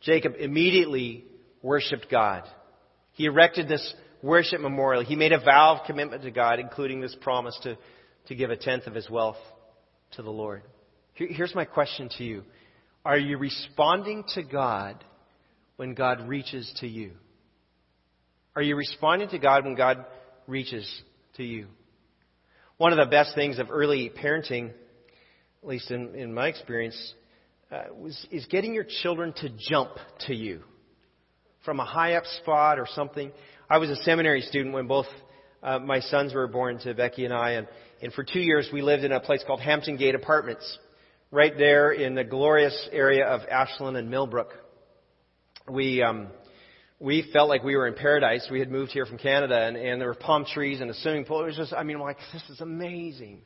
Jacob 0.00 0.34
immediately 0.38 1.26
worshiped 1.62 2.06
God. 2.10 2.44
He 3.12 3.26
erected 3.26 3.68
this 3.68 3.94
worship 4.22 4.60
memorial. 4.60 5.04
He 5.04 5.16
made 5.16 5.32
a 5.32 5.40
vow 5.44 5.76
of 5.76 5.86
commitment 5.86 6.22
to 6.22 6.30
God, 6.30 6.58
including 6.58 7.00
this 7.00 7.16
promise 7.20 7.58
to, 7.64 7.76
to 8.28 8.34
give 8.34 8.50
a 8.50 8.56
tenth 8.56 8.86
of 8.86 8.94
his 8.94 9.10
wealth 9.10 9.36
to 10.12 10.22
the 10.22 10.30
Lord. 10.30 10.62
Here's 11.18 11.54
my 11.54 11.64
question 11.64 12.08
to 12.18 12.24
you. 12.24 12.44
Are 13.04 13.18
you 13.18 13.38
responding 13.38 14.22
to 14.34 14.44
God 14.44 15.02
when 15.74 15.94
God 15.94 16.28
reaches 16.28 16.72
to 16.78 16.86
you? 16.86 17.12
Are 18.54 18.62
you 18.62 18.76
responding 18.76 19.28
to 19.30 19.38
God 19.38 19.64
when 19.64 19.74
God 19.74 20.04
reaches 20.46 20.88
to 21.36 21.42
you? 21.42 21.66
One 22.76 22.92
of 22.92 22.98
the 22.98 23.10
best 23.10 23.34
things 23.34 23.58
of 23.58 23.68
early 23.68 24.10
parenting, 24.10 24.70
at 25.62 25.68
least 25.68 25.90
in, 25.90 26.14
in 26.14 26.32
my 26.32 26.46
experience, 26.46 27.14
uh, 27.72 27.84
was, 27.96 28.26
is 28.30 28.46
getting 28.46 28.72
your 28.72 28.86
children 29.02 29.32
to 29.38 29.48
jump 29.68 29.90
to 30.28 30.34
you 30.34 30.62
from 31.64 31.80
a 31.80 31.84
high 31.84 32.14
up 32.14 32.24
spot 32.40 32.78
or 32.78 32.86
something. 32.94 33.32
I 33.68 33.78
was 33.78 33.90
a 33.90 33.96
seminary 33.96 34.42
student 34.42 34.72
when 34.72 34.86
both 34.86 35.06
uh, 35.64 35.80
my 35.80 35.98
sons 35.98 36.32
were 36.32 36.46
born 36.46 36.78
to 36.80 36.94
Becky 36.94 37.24
and 37.24 37.34
I, 37.34 37.52
and, 37.52 37.66
and 38.00 38.12
for 38.12 38.22
two 38.22 38.40
years 38.40 38.68
we 38.72 38.82
lived 38.82 39.02
in 39.02 39.10
a 39.10 39.18
place 39.18 39.42
called 39.44 39.60
Hampton 39.60 39.96
Gate 39.96 40.14
Apartments, 40.14 40.78
right 41.30 41.56
there 41.56 41.92
in 41.92 42.14
the 42.14 42.24
glorious 42.24 42.88
area 42.92 43.26
of 43.26 43.42
Ashland 43.50 43.96
and 43.96 44.10
Millbrook. 44.10 44.52
We 45.70 46.02
um, 46.02 46.28
we 47.00 47.28
felt 47.32 47.48
like 47.48 47.62
we 47.62 47.76
were 47.76 47.86
in 47.86 47.94
paradise. 47.94 48.48
We 48.50 48.58
had 48.58 48.70
moved 48.70 48.92
here 48.92 49.06
from 49.06 49.18
Canada, 49.18 49.60
and, 49.60 49.76
and 49.76 50.00
there 50.00 50.08
were 50.08 50.14
palm 50.14 50.44
trees 50.44 50.80
and 50.80 50.90
a 50.90 50.94
swimming 50.94 51.24
pool. 51.24 51.42
It 51.42 51.46
was 51.46 51.56
just, 51.56 51.72
I 51.72 51.84
mean, 51.84 52.00
like, 52.00 52.16
this 52.32 52.42
is 52.50 52.60
amazing. 52.60 53.42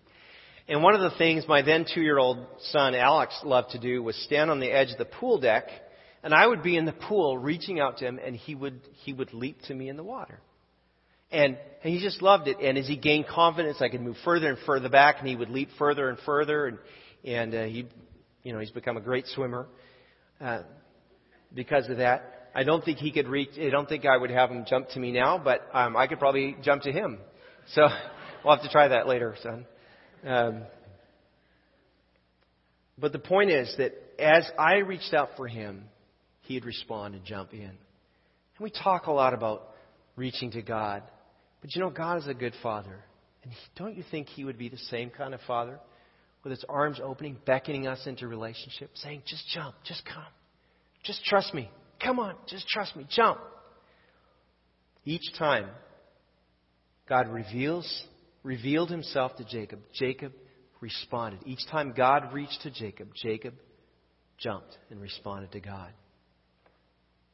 And 0.69 0.83
one 0.83 0.95
of 0.95 1.01
the 1.01 1.19
things 1.19 1.45
my 1.47 1.61
then 1.61 1.85
two-year-old 1.93 2.47
son 2.71 2.95
Alex 2.95 3.39
loved 3.45 3.73
to 3.73 3.79
do 3.79 4.03
was 4.03 4.17
stand 4.25 4.51
on 4.51 4.61
the 4.61 4.71
edge 4.71 4.91
of 4.93 4.99
the 4.99 5.05
pool 5.05 5.39
deck, 5.41 5.67
and 6.23 6.33
I 6.33 6.47
would 6.47 6.63
be 6.63 6.77
in 6.77 6.85
the 6.85 6.93
pool 6.93 7.37
reaching 7.37 7.81
out 7.81 7.99
to 7.99 8.07
him, 8.07 8.21
and 8.25 8.37
he 8.37 8.55
would 8.55 8.81
he 9.05 9.13
would 9.13 9.35
leap 9.35 9.61
to 9.63 9.75
me 9.75 9.89
in 9.89 9.97
the 9.97 10.05
water. 10.05 10.41
And, 11.33 11.59
and 11.83 11.93
he 11.93 12.01
just 12.01 12.23
loved 12.23 12.47
it. 12.47 12.59
And 12.61 12.79
as 12.79 12.87
he 12.87 12.97
gained 12.97 13.27
confidence, 13.27 13.79
I 13.81 13.89
could 13.89 14.03
move 14.03 14.17
further 14.25 14.49
and 14.49 14.59
further 14.65 14.89
back, 14.89 15.17
and 15.19 15.29
he 15.29 15.35
would 15.35 15.51
leap 15.51 15.71
further 15.79 16.09
and 16.09 16.19
further. 16.25 16.67
And 16.67 16.79
and 17.25 17.55
uh, 17.55 17.65
he, 17.65 17.87
you 18.43 18.53
know, 18.53 18.59
he's 18.59 18.71
become 18.71 18.97
a 18.97 19.01
great 19.01 19.27
swimmer 19.29 19.69
uh, 20.41 20.63
because 21.55 21.89
of 21.89 21.99
that. 21.99 22.51
I 22.55 22.65
don't 22.65 22.85
think 22.85 22.99
he 22.99 23.13
could 23.13 23.29
reach. 23.29 23.51
I 23.59 23.71
don't 23.71 23.89
think 23.89 24.05
I 24.05 24.17
would 24.17 24.31
have 24.31 24.51
him 24.51 24.65
jump 24.69 24.89
to 24.91 25.01
me 25.01 25.13
now, 25.13 25.39
but 25.39 25.67
um, 25.73 25.97
I 25.97 26.07
could 26.07 26.19
probably 26.19 26.57
jump 26.63 26.83
to 26.83 26.93
him. 26.93 27.19
So 27.75 27.83
we'll 28.45 28.55
have 28.55 28.65
to 28.65 28.71
try 28.71 28.89
that 28.89 29.07
later, 29.07 29.35
son. 29.43 29.67
Um, 30.25 30.63
but 32.99 33.13
the 33.13 33.19
point 33.19 33.51
is 33.51 33.75
that 33.79 33.95
as 34.19 34.49
I 34.59 34.77
reached 34.77 35.15
out 35.15 35.31
for 35.37 35.49
him, 35.49 35.85
he'd 36.43 36.65
respond 36.65 37.15
and 37.15 37.25
jump 37.25 37.53
in. 37.55 37.61
And 37.61 38.61
we 38.61 38.71
talk 38.71 39.07
a 39.07 39.13
lot 39.13 39.35
about 39.35 39.71
reaching 40.17 40.51
to 40.53 40.63
God, 40.63 41.03
but 41.61 41.75
you 41.75 41.81
know, 41.81 41.91
God 41.91 42.19
is 42.19 42.27
a 42.27 42.35
good 42.35 42.55
father. 42.63 43.03
And 43.43 43.53
don't 43.77 43.97
you 43.97 44.05
think 44.11 44.29
he 44.29 44.45
would 44.45 44.59
be 44.59 44.69
the 44.69 44.79
same 44.79 45.11
kind 45.11 45.35
of 45.35 45.41
father? 45.47 45.81
With 46.43 46.53
its 46.53 46.65
arms 46.69 47.01
opening, 47.03 47.37
beckoning 47.47 47.87
us 47.87 48.07
into 48.07 48.27
relationship, 48.27 48.91
saying, 48.95 49.23
just 49.27 49.47
jump, 49.49 49.75
just 49.85 50.05
come. 50.05 50.25
Just 51.05 51.25
trust 51.25 51.55
me. 51.55 51.71
come 52.03 52.19
on, 52.19 52.35
just 52.49 52.67
trust 52.69 52.97
me, 52.97 53.07
jump. 53.09 53.39
Each 55.05 55.33
time, 55.39 55.69
God 57.09 57.29
reveals, 57.29 58.05
revealed 58.43 58.91
himself 58.91 59.37
to 59.37 59.45
Jacob. 59.45 59.81
Jacob 59.95 60.33
responded. 60.81 61.41
Each 61.47 61.65
time 61.71 61.95
God 61.97 62.33
reached 62.33 62.61
to 62.63 62.71
Jacob, 62.71 63.09
Jacob 63.15 63.55
jumped 64.39 64.77
and 64.91 65.01
responded 65.01 65.53
to 65.53 65.61
God. 65.61 65.93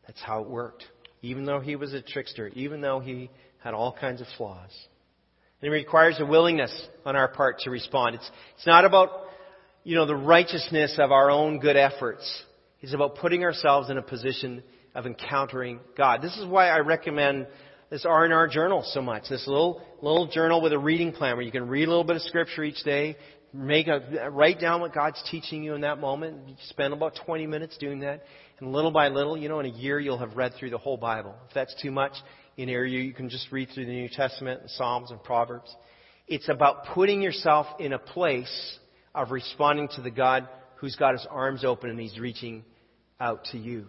That's 0.07 0.21
how 0.23 0.42
it 0.42 0.49
worked. 0.49 0.85
Even 1.23 1.44
though 1.44 1.61
he 1.61 1.77
was 1.77 1.92
a 1.92 2.03
trickster, 2.03 2.49
even 2.49 2.81
though 2.81 3.01
he 3.01 3.31
had 3.59 3.75
all 3.75 3.92
kinds 3.92 4.21
of 4.21 4.27
flaws. 4.37 4.71
It 5.61 5.71
requires 5.71 6.16
a 6.21 6.27
willingness 6.27 6.73
on 7.05 7.16
our 7.16 7.29
part 7.29 7.61
to 7.61 7.71
respond. 7.71 8.14
It's, 8.14 8.31
it's 8.57 8.66
not 8.66 8.85
about, 8.85 9.11
you 9.83 9.97
know, 9.97 10.07
the 10.07 10.14
righteousness 10.14 10.97
of 10.99 11.11
our 11.11 11.31
own 11.31 11.59
good 11.59 11.77
efforts. 11.77 12.42
It's 12.81 12.94
about 12.94 13.16
putting 13.16 13.42
ourselves 13.42 13.90
in 13.90 13.99
a 13.99 14.03
position 14.03 14.62
of 14.94 15.07
encountering 15.07 15.81
God. 15.97 16.23
This 16.23 16.37
is 16.37 16.47
why 16.47 16.68
I 16.68 16.79
recommend 16.79 17.49
this 17.90 18.05
R&R 18.05 18.47
journal 18.49 18.85
so 18.87 19.03
much. 19.03 19.25
This 19.29 19.49
little, 19.49 19.83
little 20.01 20.29
journal 20.29 20.62
with 20.62 20.73
a 20.73 20.79
reading 20.79 21.11
plan 21.11 21.35
where 21.35 21.44
you 21.44 21.51
can 21.51 21.68
read 21.68 21.87
a 21.87 21.90
little 21.90 22.05
bit 22.05 22.16
of 22.16 22.23
scripture 22.23 22.62
each 22.62 22.85
day, 22.85 23.16
make 23.53 23.88
a, 23.88 24.31
write 24.31 24.61
down 24.61 24.81
what 24.81 24.94
God's 24.94 25.21
teaching 25.29 25.64
you 25.64 25.75
in 25.75 25.81
that 25.81 25.99
moment. 25.99 26.49
You 26.49 26.55
spend 26.68 26.92
about 26.92 27.18
20 27.27 27.49
minutes 27.49 27.77
doing 27.79 28.01
that. 28.01 28.23
And 28.61 28.73
little 28.73 28.92
by 28.92 29.09
little, 29.09 29.37
you 29.37 29.49
know, 29.49 29.59
in 29.59 29.66
a 29.66 29.71
year 29.77 29.99
you'll 29.99 30.18
have 30.18 30.37
read 30.37 30.53
through 30.59 30.71
the 30.71 30.79
whole 30.79 30.97
Bible. 30.97 31.35
If 31.49 31.55
that's 31.55 31.75
too 31.83 31.90
much 31.90 32.12
in 32.59 32.68
a 32.68 32.73
year, 32.73 32.85
you 32.85 33.14
can 33.14 33.29
just 33.29 33.53
read 33.53 33.68
through 33.73 33.87
the 33.87 33.92
New 33.92 34.09
Testament 34.09 34.62
and 34.62 34.71
Psalms 34.71 35.12
and 35.12 35.23
Proverbs. 35.23 35.75
It's 36.27 36.49
about 36.49 36.87
putting 36.87 37.23
yourself 37.23 37.66
in 37.79 37.92
a 37.92 38.01
place 38.01 38.79
of 39.14 39.31
responding 39.31 39.88
to 39.94 40.03
the 40.03 40.11
God 40.11 40.49
who's 40.77 40.97
got 40.97 41.12
his 41.12 41.25
arms 41.31 41.64
open 41.64 41.88
and 41.88 42.01
he's 42.01 42.18
reaching 42.18 42.64
out 43.21 43.44
to 43.53 43.59
you. 43.59 43.87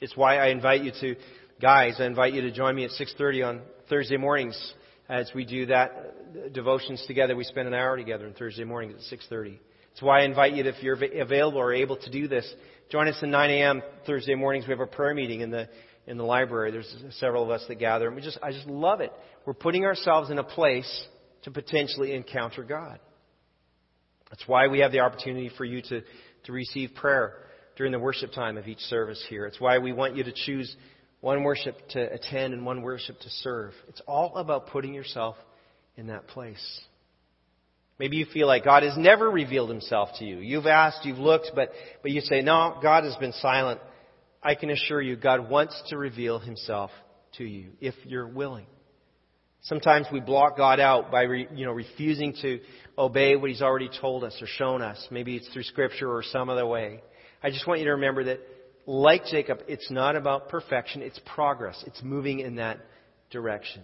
It's 0.00 0.16
why 0.16 0.36
I 0.36 0.48
invite 0.48 0.84
you 0.84 0.92
to, 1.00 1.16
guys, 1.60 1.96
I 1.98 2.06
invite 2.06 2.32
you 2.32 2.42
to 2.42 2.52
join 2.52 2.76
me 2.76 2.84
at 2.84 2.90
6.30 2.92 3.44
on 3.44 3.60
Thursday 3.88 4.18
mornings 4.18 4.74
as 5.08 5.30
we 5.34 5.44
do 5.44 5.66
that 5.66 5.90
uh, 5.90 6.48
devotions 6.52 7.02
together. 7.08 7.34
We 7.34 7.42
spend 7.42 7.66
an 7.66 7.74
hour 7.74 7.96
together 7.96 8.26
on 8.26 8.34
Thursday 8.34 8.64
mornings 8.64 8.94
at 9.12 9.18
6.30. 9.18 9.58
It's 9.90 10.02
why 10.02 10.20
I 10.20 10.24
invite 10.24 10.54
you, 10.54 10.64
if 10.64 10.80
you're 10.80 10.98
available 11.20 11.58
or 11.58 11.74
able 11.74 11.96
to 11.96 12.10
do 12.10 12.28
this, 12.28 12.48
join 12.90 13.08
us 13.08 13.18
at 13.20 13.28
9 13.28 13.50
a.m. 13.50 13.82
Thursday 14.06 14.36
mornings. 14.36 14.66
We 14.66 14.70
have 14.70 14.80
a 14.80 14.86
prayer 14.86 15.14
meeting 15.14 15.40
in 15.40 15.50
the 15.50 15.68
in 16.06 16.18
the 16.18 16.24
library. 16.24 16.70
There's 16.70 16.94
several 17.18 17.42
of 17.42 17.50
us 17.50 17.64
that 17.68 17.76
gather, 17.76 18.06
and 18.06 18.16
we 18.16 18.22
just 18.22 18.38
I 18.42 18.52
just 18.52 18.66
love 18.66 19.00
it. 19.00 19.12
We're 19.46 19.54
putting 19.54 19.84
ourselves 19.84 20.30
in 20.30 20.38
a 20.38 20.44
place 20.44 21.06
to 21.42 21.50
potentially 21.50 22.14
encounter 22.14 22.62
God. 22.62 22.98
That's 24.30 24.46
why 24.48 24.68
we 24.68 24.80
have 24.80 24.92
the 24.92 25.00
opportunity 25.00 25.50
for 25.56 25.64
you 25.64 25.82
to, 25.82 26.02
to 26.44 26.52
receive 26.52 26.94
prayer 26.94 27.34
during 27.76 27.92
the 27.92 27.98
worship 27.98 28.32
time 28.32 28.56
of 28.56 28.66
each 28.66 28.78
service 28.80 29.24
here. 29.28 29.46
It's 29.46 29.60
why 29.60 29.78
we 29.78 29.92
want 29.92 30.16
you 30.16 30.24
to 30.24 30.32
choose 30.32 30.74
one 31.20 31.42
worship 31.42 31.76
to 31.90 32.12
attend 32.12 32.52
and 32.54 32.66
one 32.66 32.82
worship 32.82 33.18
to 33.20 33.30
serve. 33.30 33.72
It's 33.88 34.00
all 34.06 34.36
about 34.36 34.68
putting 34.68 34.94
yourself 34.94 35.36
in 35.96 36.08
that 36.08 36.26
place. 36.26 36.80
Maybe 37.98 38.16
you 38.16 38.26
feel 38.26 38.46
like 38.46 38.64
God 38.64 38.82
has 38.82 38.96
never 38.96 39.30
revealed 39.30 39.70
himself 39.70 40.08
to 40.18 40.24
you. 40.24 40.38
You've 40.38 40.66
asked, 40.66 41.04
you've 41.04 41.18
looked, 41.18 41.52
but, 41.54 41.70
but 42.02 42.10
you 42.10 42.20
say, 42.22 42.42
no, 42.42 42.76
God 42.82 43.04
has 43.04 43.14
been 43.16 43.32
silent. 43.34 43.80
I 44.44 44.54
can 44.54 44.70
assure 44.70 45.00
you, 45.00 45.16
God 45.16 45.48
wants 45.48 45.82
to 45.88 45.96
reveal 45.96 46.38
himself 46.38 46.90
to 47.38 47.44
you 47.44 47.70
if 47.80 47.94
you're 48.04 48.28
willing. 48.28 48.66
Sometimes 49.62 50.06
we 50.12 50.20
block 50.20 50.58
God 50.58 50.78
out 50.78 51.10
by, 51.10 51.22
re, 51.22 51.48
you 51.54 51.64
know, 51.64 51.72
refusing 51.72 52.34
to 52.42 52.60
obey 52.98 53.34
what 53.36 53.48
He's 53.48 53.62
already 53.62 53.88
told 54.00 54.22
us 54.22 54.36
or 54.42 54.46
shown 54.46 54.82
us. 54.82 55.08
Maybe 55.10 55.36
it's 55.36 55.48
through 55.48 55.62
Scripture 55.62 56.14
or 56.14 56.22
some 56.22 56.50
other 56.50 56.66
way. 56.66 57.02
I 57.42 57.48
just 57.48 57.66
want 57.66 57.80
you 57.80 57.86
to 57.86 57.92
remember 57.92 58.24
that, 58.24 58.40
like 58.86 59.24
Jacob, 59.24 59.60
it's 59.66 59.90
not 59.90 60.16
about 60.16 60.50
perfection, 60.50 61.00
it's 61.00 61.18
progress. 61.34 61.82
It's 61.86 62.02
moving 62.02 62.40
in 62.40 62.56
that 62.56 62.80
direction. 63.30 63.82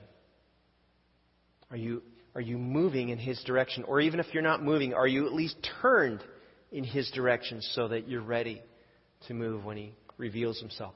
Are 1.70 1.78
you 1.78 2.02
are 2.34 2.42
you 2.42 2.58
moving 2.58 3.08
in 3.08 3.18
His 3.18 3.42
direction? 3.44 3.84
Or 3.84 4.00
even 4.00 4.20
if 4.20 4.26
you're 4.32 4.42
not 4.42 4.62
moving, 4.62 4.92
are 4.92 5.08
you 5.08 5.26
at 5.26 5.32
least 5.32 5.56
turned 5.80 6.22
in 6.70 6.84
His 6.84 7.10
direction 7.12 7.62
so 7.62 7.88
that 7.88 8.06
you're 8.06 8.20
ready 8.20 8.60
to 9.28 9.34
move 9.34 9.64
when 9.64 9.78
He 9.78 9.94
reveals 10.20 10.60
Himself? 10.60 10.94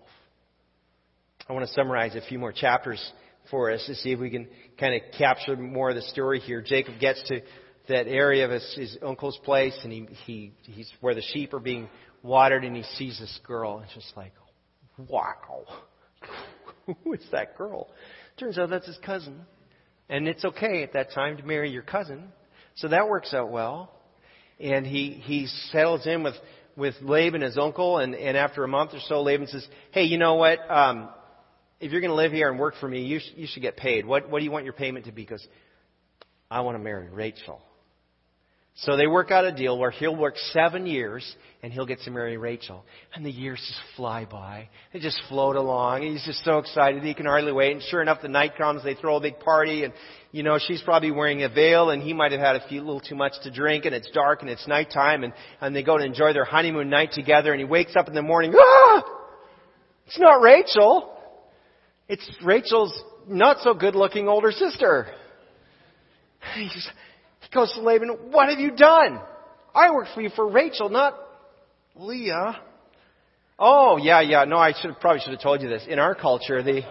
I 1.48 1.52
want 1.52 1.66
to 1.66 1.74
summarize 1.74 2.14
a 2.14 2.20
few 2.22 2.38
more 2.38 2.52
chapters 2.52 3.02
for 3.50 3.70
us 3.70 3.84
to 3.86 3.94
see 3.94 4.12
if 4.12 4.20
we 4.20 4.30
can 4.30 4.48
kind 4.78 4.94
of 4.94 5.02
capture 5.18 5.56
more 5.56 5.90
of 5.90 5.96
the 5.96 6.02
story 6.02 6.40
here. 6.40 6.62
Jacob 6.62 6.98
gets 7.00 7.22
to 7.28 7.40
that 7.88 8.06
area 8.06 8.46
of 8.46 8.50
his, 8.50 8.74
his 8.76 8.98
uncle's 9.04 9.38
place, 9.44 9.78
and 9.82 9.92
he, 9.92 10.08
he 10.24 10.52
he's 10.62 10.90
where 11.00 11.14
the 11.14 11.22
sheep 11.32 11.52
are 11.52 11.60
being 11.60 11.88
watered, 12.22 12.64
and 12.64 12.74
he 12.74 12.82
sees 12.94 13.18
this 13.18 13.40
girl, 13.46 13.78
and 13.78 13.88
just 13.94 14.16
like, 14.16 14.32
wow, 14.96 15.64
who 17.04 17.12
is 17.12 17.26
that 17.32 17.58
girl? 17.58 17.88
Turns 18.38 18.58
out 18.58 18.70
that's 18.70 18.86
his 18.86 18.98
cousin. 19.04 19.42
And 20.08 20.28
it's 20.28 20.44
okay 20.44 20.82
at 20.82 20.92
that 20.92 21.12
time 21.12 21.36
to 21.38 21.42
marry 21.44 21.70
your 21.70 21.82
cousin. 21.82 22.24
So 22.76 22.88
that 22.88 23.08
works 23.08 23.32
out 23.32 23.50
well. 23.50 23.90
And 24.60 24.86
he, 24.86 25.10
he 25.24 25.46
settles 25.72 26.06
in 26.06 26.22
with, 26.22 26.34
with 26.76 26.94
Laban, 27.02 27.42
his 27.42 27.56
uncle, 27.56 27.98
and, 27.98 28.14
and 28.14 28.36
after 28.36 28.64
a 28.64 28.68
month 28.68 28.94
or 28.94 29.00
so, 29.00 29.22
Laban 29.22 29.46
says, 29.46 29.66
hey, 29.92 30.04
you 30.04 30.18
know 30.18 30.34
what? 30.34 30.58
Um, 30.70 31.08
if 31.80 31.92
you're 31.92 32.00
going 32.00 32.10
to 32.10 32.16
live 32.16 32.32
here 32.32 32.50
and 32.50 32.58
work 32.58 32.74
for 32.80 32.88
me, 32.88 33.04
you, 33.04 33.20
sh- 33.20 33.32
you 33.36 33.46
should 33.46 33.62
get 33.62 33.76
paid. 33.76 34.06
What, 34.06 34.30
what 34.30 34.38
do 34.38 34.44
you 34.44 34.50
want 34.50 34.64
your 34.64 34.74
payment 34.74 35.06
to 35.06 35.12
be? 35.12 35.22
Because 35.22 35.46
I 36.50 36.60
want 36.62 36.76
to 36.76 36.82
marry 36.82 37.08
Rachel. 37.08 37.60
So 38.78 38.96
they 38.96 39.06
work 39.06 39.30
out 39.30 39.44
a 39.44 39.52
deal 39.52 39.78
where 39.78 39.92
he'll 39.92 40.16
work 40.16 40.36
seven 40.52 40.84
years 40.84 41.24
and 41.62 41.72
he'll 41.72 41.86
get 41.86 42.00
to 42.00 42.10
marry 42.10 42.36
Rachel. 42.36 42.84
And 43.14 43.24
the 43.24 43.30
years 43.30 43.58
just 43.60 43.80
fly 43.96 44.24
by. 44.24 44.68
They 44.92 44.98
just 44.98 45.20
float 45.28 45.54
along. 45.54 46.02
and 46.02 46.12
He's 46.12 46.24
just 46.24 46.44
so 46.44 46.58
excited 46.58 47.00
he 47.04 47.14
can 47.14 47.26
hardly 47.26 47.52
wait. 47.52 47.72
And 47.72 47.82
sure 47.82 48.02
enough, 48.02 48.20
the 48.20 48.28
night 48.28 48.56
comes, 48.58 48.82
they 48.82 48.94
throw 48.94 49.16
a 49.16 49.20
big 49.20 49.38
party 49.38 49.84
and, 49.84 49.92
you 50.32 50.42
know, 50.42 50.58
she's 50.58 50.82
probably 50.82 51.12
wearing 51.12 51.44
a 51.44 51.48
veil 51.48 51.90
and 51.90 52.02
he 52.02 52.12
might 52.12 52.32
have 52.32 52.40
had 52.40 52.56
a 52.56 52.66
few 52.68 52.80
little 52.80 53.00
too 53.00 53.14
much 53.14 53.34
to 53.44 53.50
drink 53.52 53.84
and 53.84 53.94
it's 53.94 54.10
dark 54.10 54.42
and 54.42 54.50
it's 54.50 54.66
nighttime 54.66 55.22
and, 55.22 55.32
and 55.60 55.74
they 55.74 55.84
go 55.84 55.96
to 55.96 56.04
enjoy 56.04 56.32
their 56.32 56.44
honeymoon 56.44 56.90
night 56.90 57.12
together 57.12 57.52
and 57.52 57.60
he 57.60 57.64
wakes 57.64 57.94
up 57.94 58.08
in 58.08 58.14
the 58.14 58.22
morning, 58.22 58.52
ah! 58.58 59.04
It's 60.06 60.18
not 60.18 60.42
Rachel. 60.42 61.16
It's 62.08 62.28
Rachel's 62.44 62.92
not 63.28 63.58
so 63.62 63.72
good 63.72 63.94
looking 63.94 64.28
older 64.28 64.50
sister. 64.50 65.06
He 66.56 66.68
just, 66.74 66.90
goes 67.54 67.72
to 67.74 67.80
Laban, 67.80 68.08
What 68.30 68.48
have 68.48 68.58
you 68.58 68.72
done? 68.72 69.20
I 69.74 69.90
work 69.92 70.08
for 70.14 70.20
you 70.20 70.30
for 70.30 70.48
Rachel, 70.50 70.88
not 70.88 71.18
Leah. 71.96 72.60
Oh, 73.58 73.96
yeah, 73.96 74.20
yeah. 74.20 74.44
No, 74.44 74.56
I 74.56 74.72
should 74.72 74.90
have, 74.90 75.00
probably 75.00 75.20
should 75.20 75.32
have 75.32 75.42
told 75.42 75.62
you 75.62 75.68
this. 75.68 75.84
In 75.88 75.98
our 75.98 76.14
culture, 76.14 76.62
the 76.62 76.82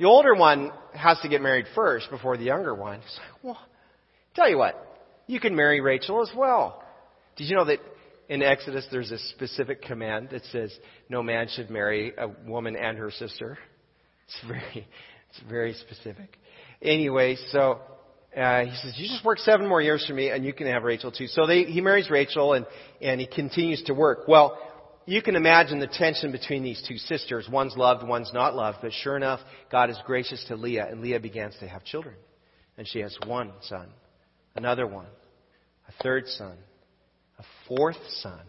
the 0.00 0.06
older 0.06 0.34
one 0.34 0.72
has 0.94 1.20
to 1.20 1.28
get 1.28 1.42
married 1.42 1.66
first 1.74 2.10
before 2.10 2.38
the 2.38 2.44
younger 2.44 2.74
one. 2.74 3.00
It's 3.00 3.18
like, 3.18 3.44
well, 3.44 3.58
tell 4.34 4.48
you 4.48 4.56
what, 4.56 4.74
you 5.26 5.38
can 5.38 5.54
marry 5.54 5.82
Rachel 5.82 6.22
as 6.22 6.30
well. 6.34 6.82
Did 7.36 7.44
you 7.50 7.56
know 7.56 7.66
that 7.66 7.80
in 8.30 8.42
Exodus 8.42 8.86
there's 8.90 9.10
a 9.10 9.18
specific 9.18 9.82
command 9.82 10.30
that 10.30 10.42
says 10.46 10.74
no 11.10 11.22
man 11.22 11.48
should 11.54 11.68
marry 11.68 12.14
a 12.16 12.28
woman 12.46 12.76
and 12.76 12.96
her 12.96 13.10
sister? 13.10 13.58
It's 14.26 14.48
very, 14.48 14.88
it's 15.28 15.40
very 15.50 15.74
specific. 15.74 16.38
Anyway, 16.80 17.36
so 17.50 17.80
uh, 18.36 18.64
he 18.64 18.76
says, 18.76 18.94
"You 18.96 19.08
just 19.08 19.24
work 19.24 19.38
seven 19.38 19.66
more 19.66 19.82
years 19.82 20.04
for 20.06 20.14
me, 20.14 20.30
and 20.30 20.44
you 20.44 20.52
can 20.52 20.68
have 20.68 20.84
Rachel 20.84 21.10
too." 21.10 21.26
So 21.26 21.46
they, 21.46 21.64
he 21.64 21.80
marries 21.80 22.08
Rachel, 22.08 22.52
and 22.52 22.64
and 23.02 23.20
he 23.20 23.26
continues 23.26 23.82
to 23.84 23.94
work. 23.94 24.28
Well, 24.28 24.56
you 25.06 25.20
can 25.20 25.34
imagine 25.34 25.80
the 25.80 25.88
tension 25.88 26.30
between 26.30 26.62
these 26.62 26.80
two 26.86 26.96
sisters. 26.96 27.48
One's 27.50 27.76
loved, 27.76 28.06
one's 28.06 28.32
not 28.32 28.54
loved. 28.54 28.78
But 28.82 28.92
sure 28.92 29.16
enough, 29.16 29.40
God 29.72 29.90
is 29.90 29.98
gracious 30.06 30.44
to 30.46 30.54
Leah, 30.54 30.86
and 30.88 31.00
Leah 31.00 31.18
begins 31.18 31.56
to 31.58 31.66
have 31.66 31.82
children, 31.84 32.14
and 32.78 32.86
she 32.86 33.00
has 33.00 33.16
one 33.26 33.52
son, 33.62 33.88
another 34.54 34.86
one, 34.86 35.08
a 35.88 36.02
third 36.02 36.28
son, 36.28 36.56
a 37.38 37.44
fourth 37.66 37.98
son. 38.20 38.40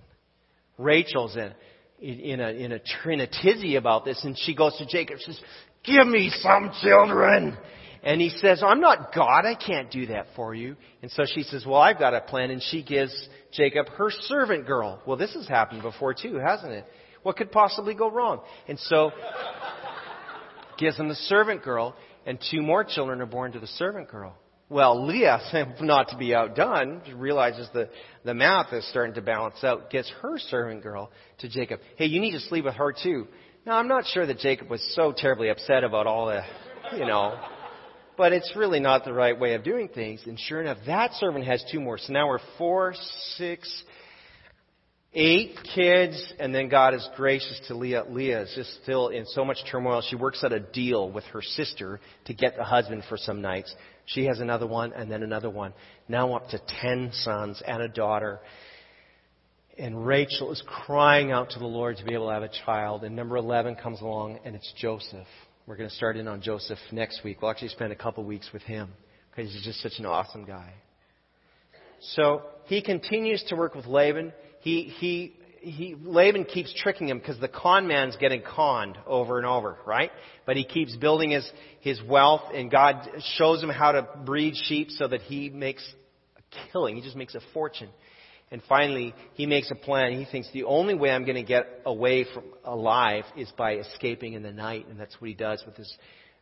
Rachel's 0.78 1.36
in 1.36 1.54
in 2.00 2.40
a, 2.40 2.50
in 2.50 2.72
a, 2.72 2.76
in 2.76 3.76
about 3.78 4.06
this, 4.06 4.24
and 4.24 4.38
she 4.38 4.56
goes 4.56 4.78
to 4.78 4.86
Jacob. 4.86 5.18
She 5.18 5.26
says, 5.32 5.42
"Give 5.84 6.06
me 6.06 6.32
some 6.40 6.72
children." 6.84 7.58
And 8.04 8.20
he 8.20 8.30
says, 8.30 8.64
I'm 8.66 8.82
not 8.82 9.14
God. 9.14 9.46
I 9.46 9.56
can't 9.56 9.92
do 9.92 10.08
that 10.08 10.28
for 10.36 10.56
you. 10.56 10.76
And 11.02 11.12
so 11.12 11.24
she 11.26 11.44
says, 11.44 11.66
Well, 11.66 11.80
I've 11.80 12.00
got 12.00 12.16
a 12.16 12.22
plan. 12.22 12.50
And 12.50 12.62
she 12.62 12.84
gives 12.84 13.14
Jacob 13.52 13.90
her 13.90 14.10
servant 14.10 14.66
girl. 14.66 15.02
Well, 15.06 15.18
this 15.18 15.34
has 15.36 15.48
happened 15.48 15.84
before 15.84 16.14
too, 16.14 16.38
hasn't 16.38 16.72
it? 16.72 16.86
What 17.24 17.38
could 17.38 17.52
possibly 17.52 17.94
go 17.94 18.10
wrong? 18.10 18.42
And 18.68 18.80
so 18.80 19.12
gives 20.80 20.98
him 20.98 21.10
the 21.10 21.16
servant 21.16 21.64
girl, 21.64 21.96
and 22.26 22.40
two 22.50 22.64
more 22.64 22.84
children 22.84 23.22
are 23.22 23.28
born 23.28 23.52
to 23.52 23.60
the 23.60 23.68
servant 23.68 24.10
girl. 24.10 24.36
Well, 24.68 25.06
Leah, 25.06 25.76
not 25.82 26.10
to 26.10 26.18
be 26.18 26.34
outdone, 26.34 27.02
realizes 27.16 27.68
the, 27.74 27.90
the 28.24 28.34
math 28.34 28.74
is 28.74 28.88
starting 28.90 29.14
to 29.16 29.22
balance 29.22 29.64
out, 29.64 29.92
gets 29.92 30.12
her 30.22 30.40
servant 30.40 30.82
girl 30.82 31.12
to 31.40 31.50
Jacob. 31.50 31.82
Hey, 31.98 32.06
you 32.06 32.20
need 32.20 32.32
to 32.32 32.40
sleep 32.40 32.66
with 32.66 32.76
her 32.76 32.94
too. 32.94 33.28
Now, 33.66 33.78
I'm 33.78 33.88
not 33.88 34.06
sure 34.08 34.26
that 34.26 34.40
Jacob 34.40 34.70
was 34.70 34.82
so 34.96 35.14
terribly 35.16 35.50
upset 35.50 35.84
about 35.84 36.08
all 36.08 36.28
the, 36.28 36.42
you 36.98 37.06
know, 37.06 37.38
but 38.22 38.34
it's 38.34 38.56
really 38.56 38.80
not 38.80 39.04
the 39.04 39.12
right 39.12 39.40
way 39.40 39.56
of 39.56 39.64
doing 39.64 39.88
things. 39.88 40.22
And 40.28 40.40
sure 40.40 40.62
enough, 40.62 40.78
that 40.86 41.12
servant 41.14 41.44
has 41.46 41.66
two 41.72 41.80
more. 41.80 41.98
So 41.98 42.14
now 42.14 42.28
we're 42.28 42.38
four, 42.60 42.94
six, 43.36 43.84
Eight 45.14 45.58
kids, 45.76 46.34
and 46.40 46.56
then 46.56 46.70
God 46.70 46.94
is 46.94 47.06
gracious 47.18 47.60
to 47.68 47.76
Leah. 47.76 48.06
Leah 48.08 48.44
is 48.44 48.54
just 48.56 48.82
still 48.82 49.10
in 49.10 49.26
so 49.26 49.44
much 49.44 49.58
turmoil. 49.70 50.02
She 50.08 50.16
works 50.16 50.42
out 50.42 50.54
a 50.54 50.62
deal 50.62 51.12
with 51.12 51.26
her 51.26 51.42
sister 51.42 52.00
to 52.26 52.34
get 52.34 52.56
the 52.56 52.64
husband 52.64 53.04
for 53.10 53.18
some 53.18 53.42
nights. 53.42 53.76
She 54.06 54.26
has 54.28 54.40
another 54.40 54.68
one, 54.68 54.94
and 54.94 55.12
then 55.12 55.22
another 55.22 55.50
one. 55.50 55.74
Now 56.08 56.36
up 56.36 56.48
to 56.50 56.62
ten 56.82 57.10
sons 57.12 57.62
and 57.68 57.82
a 57.82 57.90
daughter. 57.90 58.40
And 59.78 60.06
Rachel 60.06 60.54
is 60.54 60.64
crying 60.66 61.32
out 61.32 61.50
to 61.50 61.60
the 61.60 61.66
Lord 61.66 61.98
to 61.98 62.06
be 62.06 62.14
able 62.14 62.28
to 62.28 62.34
have 62.34 62.44
a 62.44 62.66
child. 62.66 63.04
And 63.04 63.14
number 63.14 63.36
11 63.36 63.76
comes 63.76 64.00
along, 64.00 64.40
and 64.46 64.56
it's 64.56 64.72
Joseph. 64.78 65.28
We're 65.68 65.78
going 65.78 65.90
to 65.90 65.96
start 65.96 66.18
in 66.18 66.28
on 66.28 66.42
Joseph 66.42 66.80
next 66.92 67.24
week. 67.24 67.42
We'll 67.42 67.52
actually 67.52 67.70
spend 67.70 67.92
a 67.92 67.96
couple 67.96 68.24
weeks 68.24 68.50
with 68.52 68.64
him 68.64 68.90
because 69.30 69.54
he's 69.54 69.64
just 69.64 69.82
such 69.82 70.00
an 70.00 70.08
awesome 70.08 70.44
guy. 70.44 70.74
So 72.16 72.42
he 72.66 72.82
continues 72.82 73.44
to 73.50 73.56
work 73.56 73.76
with 73.76 73.86
Laban. 73.86 74.34
He, 74.62 74.92
he, 75.00 75.36
he, 75.60 75.96
Laban 76.02 76.46
keeps 76.46 76.74
tricking 76.74 77.10
him 77.10 77.20
because 77.20 77.40
the 77.40 77.48
con 77.48 77.88
man's 77.88 78.16
getting 78.16 78.42
conned 78.42 78.98
over 79.06 79.38
and 79.38 79.46
over, 79.46 79.78
right? 79.86 80.12
But 80.48 80.58
he 80.58 80.64
keeps 80.64 80.96
building 80.96 81.30
his, 81.30 81.50
his 81.82 82.02
wealth 82.02 82.42
and 82.54 82.72
God 82.72 83.08
shows 83.36 83.62
him 83.62 83.70
how 83.70 83.92
to 83.92 84.08
breed 84.26 84.56
sheep 84.64 84.90
so 84.90 85.08
that 85.08 85.22
he 85.22 85.52
makes 85.52 85.88
a 86.38 86.72
killing. 86.72 86.96
He 86.96 87.04
just 87.04 87.16
makes 87.16 87.36
a 87.36 87.42
fortune. 87.54 87.90
And 88.52 88.62
finally, 88.68 89.16
he 89.34 89.46
makes 89.46 89.72
a 89.72 89.76
plan. 89.76 90.20
He 90.20 90.26
thinks 90.26 90.50
the 90.52 90.66
only 90.66 90.94
way 90.94 91.10
I'm 91.10 91.24
going 91.24 91.38
to 91.38 91.44
get 91.44 91.82
away 91.86 92.26
from 92.34 92.44
alive 92.66 93.24
is 93.38 93.50
by 93.58 93.76
escaping 93.76 94.34
in 94.34 94.44
the 94.44 94.52
night, 94.52 94.88
and 94.90 95.00
that's 95.00 95.20
what 95.22 95.30
he 95.30 95.34
does 95.34 95.64
with 95.66 95.78
his 95.78 95.98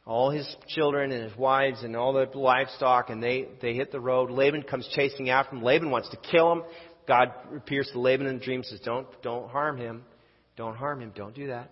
all 0.06 0.32
his 0.32 0.56
children 0.68 1.12
and 1.12 1.24
his 1.24 1.38
wives 1.38 1.84
and 1.84 1.96
all 1.96 2.14
the 2.14 2.26
livestock, 2.36 3.12
and 3.12 3.22
they 3.22 3.48
they 3.62 3.76
hit 3.76 3.92
the 3.92 4.00
road. 4.00 4.32
Laban 4.32 4.64
comes 4.64 4.90
chasing 4.96 5.30
after 5.30 5.56
him. 5.56 5.62
Laban 5.62 5.92
wants 5.92 6.10
to 6.10 6.18
kill 6.18 6.52
him. 6.52 6.64
God 7.08 7.32
appears 7.56 7.90
to 7.94 8.00
Laban 8.00 8.26
in 8.26 8.38
a 8.38 8.40
dream, 8.40 8.64
says, 8.64 8.80
"Don't 8.80 9.08
don't 9.22 9.50
harm 9.50 9.78
him, 9.78 10.04
don't 10.56 10.76
harm 10.76 11.02
him, 11.02 11.12
don't 11.16 11.36
do 11.36 11.48
that." 11.48 11.70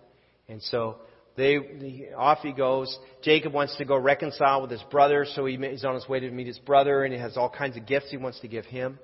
And 0.48 0.62
so 0.62 0.98
they 1.36 2.10
off 2.16 2.38
he 2.42 2.52
goes. 2.52 2.96
Jacob 3.22 3.52
wants 3.52 3.76
to 3.78 3.84
go 3.84 3.96
reconcile 3.96 4.62
with 4.62 4.70
his 4.70 4.82
brother, 4.84 5.24
so 5.24 5.44
he, 5.46 5.56
he's 5.56 5.84
on 5.84 5.96
his 5.96 6.08
way 6.08 6.20
to 6.20 6.30
meet 6.30 6.46
his 6.46 6.60
brother, 6.60 7.02
and 7.02 7.12
he 7.12 7.18
has 7.18 7.36
all 7.36 7.50
kinds 7.50 7.76
of 7.76 7.86
gifts 7.86 8.10
he 8.10 8.18
wants 8.18 8.38
to 8.40 8.48
give 8.48 8.66
him. 8.66 9.00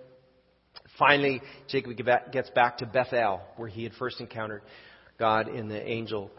Finally, 0.99 1.43
Jacob 1.69 1.93
gets 2.33 2.51
back 2.51 2.79
to 2.79 2.87
Bethel, 2.87 3.41
where 3.57 3.69
he 3.69 3.83
had 3.83 3.93
first 3.95 4.21
encountered 4.21 4.63
God 5.19 5.49
in 5.49 5.69
the 5.69 5.89
angel 5.89 6.31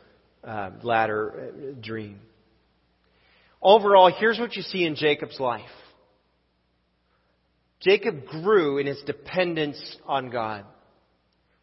uh, 0.43 0.71
ladder 0.81 1.51
uh, 1.51 1.81
dream. 1.81 2.19
Overall, 3.61 4.11
here's 4.17 4.39
what 4.39 4.55
you 4.55 4.61
see 4.61 4.85
in 4.85 4.95
Jacob's 4.95 5.39
life. 5.39 5.65
Jacob 7.81 8.25
grew 8.25 8.77
in 8.77 8.87
his 8.87 9.01
dependence 9.05 9.97
on 10.05 10.29
God. 10.29 10.65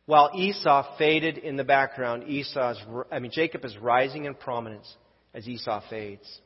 While 0.06 0.32
Esau 0.34 0.96
faded 0.98 1.38
in 1.38 1.56
the 1.56 1.64
background, 1.64 2.24
Esau's, 2.28 2.80
I 3.10 3.20
mean, 3.20 3.30
Jacob 3.32 3.64
is 3.64 3.76
rising 3.78 4.24
in 4.24 4.34
prominence 4.34 4.92
as 5.32 5.48
Esau 5.48 5.80
fades. 5.88 6.40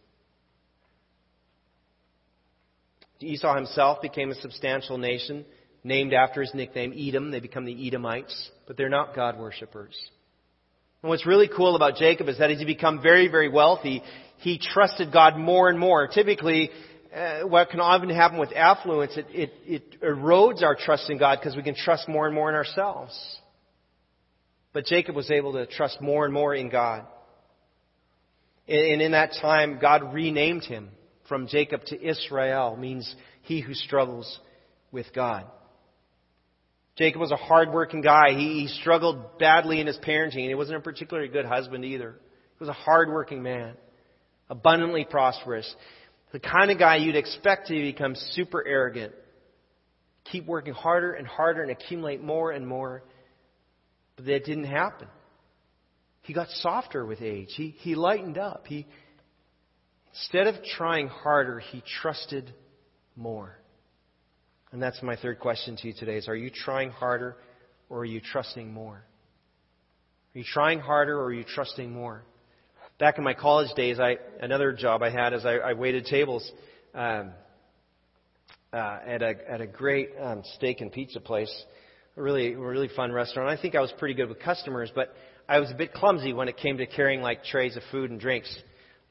Esau 3.20 3.54
himself 3.56 4.02
became 4.02 4.30
a 4.30 4.34
substantial 4.34 4.98
nation 4.98 5.46
named 5.86 6.12
after 6.12 6.40
his 6.40 6.52
nickname, 6.52 6.92
Edom. 6.96 7.30
They 7.30 7.40
become 7.40 7.64
the 7.64 7.86
Edomites, 7.86 8.50
but 8.66 8.76
they're 8.76 8.88
not 8.88 9.14
God 9.14 9.38
worshippers. 9.38 9.96
And 11.02 11.10
what's 11.10 11.26
really 11.26 11.48
cool 11.48 11.76
about 11.76 11.96
Jacob 11.96 12.28
is 12.28 12.38
that 12.38 12.50
as 12.50 12.58
he 12.58 12.64
become 12.64 13.00
very, 13.00 13.28
very 13.28 13.48
wealthy, 13.48 14.02
he 14.38 14.58
trusted 14.58 15.12
God 15.12 15.36
more 15.36 15.68
and 15.68 15.78
more. 15.78 16.08
Typically, 16.08 16.70
uh, 17.14 17.42
what 17.42 17.70
can 17.70 17.80
often 17.80 18.10
happen 18.10 18.38
with 18.38 18.52
affluence, 18.52 19.16
it, 19.16 19.26
it, 19.30 19.52
it 19.64 20.02
erodes 20.02 20.62
our 20.62 20.74
trust 20.74 21.08
in 21.08 21.18
God 21.18 21.38
because 21.40 21.56
we 21.56 21.62
can 21.62 21.76
trust 21.76 22.08
more 22.08 22.26
and 22.26 22.34
more 22.34 22.48
in 22.48 22.54
ourselves. 22.54 23.14
But 24.72 24.84
Jacob 24.84 25.14
was 25.14 25.30
able 25.30 25.54
to 25.54 25.66
trust 25.66 26.02
more 26.02 26.24
and 26.24 26.34
more 26.34 26.54
in 26.54 26.68
God. 26.68 27.06
And 28.68 29.00
in 29.00 29.12
that 29.12 29.32
time, 29.40 29.78
God 29.80 30.12
renamed 30.12 30.64
him 30.64 30.90
from 31.28 31.46
Jacob 31.46 31.84
to 31.86 32.02
Israel, 32.04 32.76
means 32.76 33.14
he 33.42 33.60
who 33.60 33.74
struggles 33.74 34.40
with 34.90 35.06
God. 35.14 35.44
Jacob 36.96 37.20
was 37.20 37.30
a 37.30 37.36
hardworking 37.36 38.00
guy. 38.00 38.30
He, 38.30 38.60
he 38.60 38.68
struggled 38.68 39.38
badly 39.38 39.80
in 39.80 39.86
his 39.86 39.98
parenting, 39.98 40.40
and 40.40 40.48
he 40.48 40.54
wasn't 40.54 40.78
a 40.78 40.80
particularly 40.80 41.28
good 41.28 41.44
husband 41.44 41.84
either. 41.84 42.12
He 42.12 42.58
was 42.58 42.70
a 42.70 42.72
hardworking 42.72 43.42
man, 43.42 43.74
abundantly 44.48 45.04
prosperous. 45.04 45.72
The 46.32 46.40
kind 46.40 46.70
of 46.70 46.78
guy 46.78 46.96
you'd 46.96 47.16
expect 47.16 47.68
to 47.68 47.74
become 47.74 48.14
super 48.32 48.66
arrogant. 48.66 49.12
Keep 50.32 50.46
working 50.46 50.72
harder 50.72 51.12
and 51.12 51.26
harder 51.26 51.62
and 51.62 51.70
accumulate 51.70 52.22
more 52.22 52.50
and 52.50 52.66
more. 52.66 53.02
But 54.16 54.24
that 54.24 54.44
didn't 54.44 54.64
happen. 54.64 55.08
He 56.22 56.32
got 56.32 56.48
softer 56.48 57.04
with 57.04 57.20
age. 57.20 57.50
He, 57.50 57.76
he 57.78 57.94
lightened 57.94 58.38
up. 58.38 58.66
He, 58.66 58.86
instead 60.12 60.46
of 60.46 60.64
trying 60.64 61.08
harder, 61.08 61.60
he 61.60 61.82
trusted 62.00 62.52
more. 63.14 63.58
And 64.72 64.82
that's 64.82 65.02
my 65.02 65.16
third 65.16 65.38
question 65.38 65.76
to 65.76 65.86
you 65.86 65.94
today 65.94 66.16
is 66.16 66.28
are 66.28 66.36
you 66.36 66.50
trying 66.50 66.90
harder 66.90 67.36
or 67.88 68.00
are 68.00 68.04
you 68.04 68.20
trusting 68.20 68.72
more? 68.72 68.96
Are 70.34 70.38
you 70.38 70.44
trying 70.44 70.80
harder 70.80 71.18
or 71.18 71.26
are 71.26 71.32
you 71.32 71.44
trusting 71.44 71.90
more? 71.90 72.22
Back 72.98 73.18
in 73.18 73.24
my 73.24 73.34
college 73.34 73.74
days, 73.76 74.00
I, 74.00 74.16
another 74.40 74.72
job 74.72 75.02
I 75.02 75.10
had 75.10 75.34
is 75.34 75.44
I, 75.44 75.56
I 75.56 75.72
waited 75.74 76.06
tables 76.06 76.50
um, 76.94 77.30
uh, 78.72 78.98
at, 79.06 79.22
a, 79.22 79.34
at 79.50 79.60
a 79.60 79.66
great 79.66 80.10
um, 80.20 80.42
steak 80.56 80.80
and 80.80 80.90
pizza 80.90 81.20
place, 81.20 81.52
a 82.16 82.22
really, 82.22 82.54
really 82.54 82.88
fun 82.88 83.12
restaurant. 83.12 83.48
I 83.48 83.60
think 83.60 83.74
I 83.74 83.80
was 83.80 83.92
pretty 83.98 84.14
good 84.14 84.28
with 84.28 84.40
customers, 84.40 84.90
but 84.94 85.14
I 85.48 85.60
was 85.60 85.70
a 85.70 85.74
bit 85.74 85.92
clumsy 85.92 86.32
when 86.32 86.48
it 86.48 86.56
came 86.56 86.78
to 86.78 86.86
carrying 86.86 87.20
like 87.20 87.44
trays 87.44 87.76
of 87.76 87.82
food 87.90 88.10
and 88.10 88.18
drinks. 88.18 88.54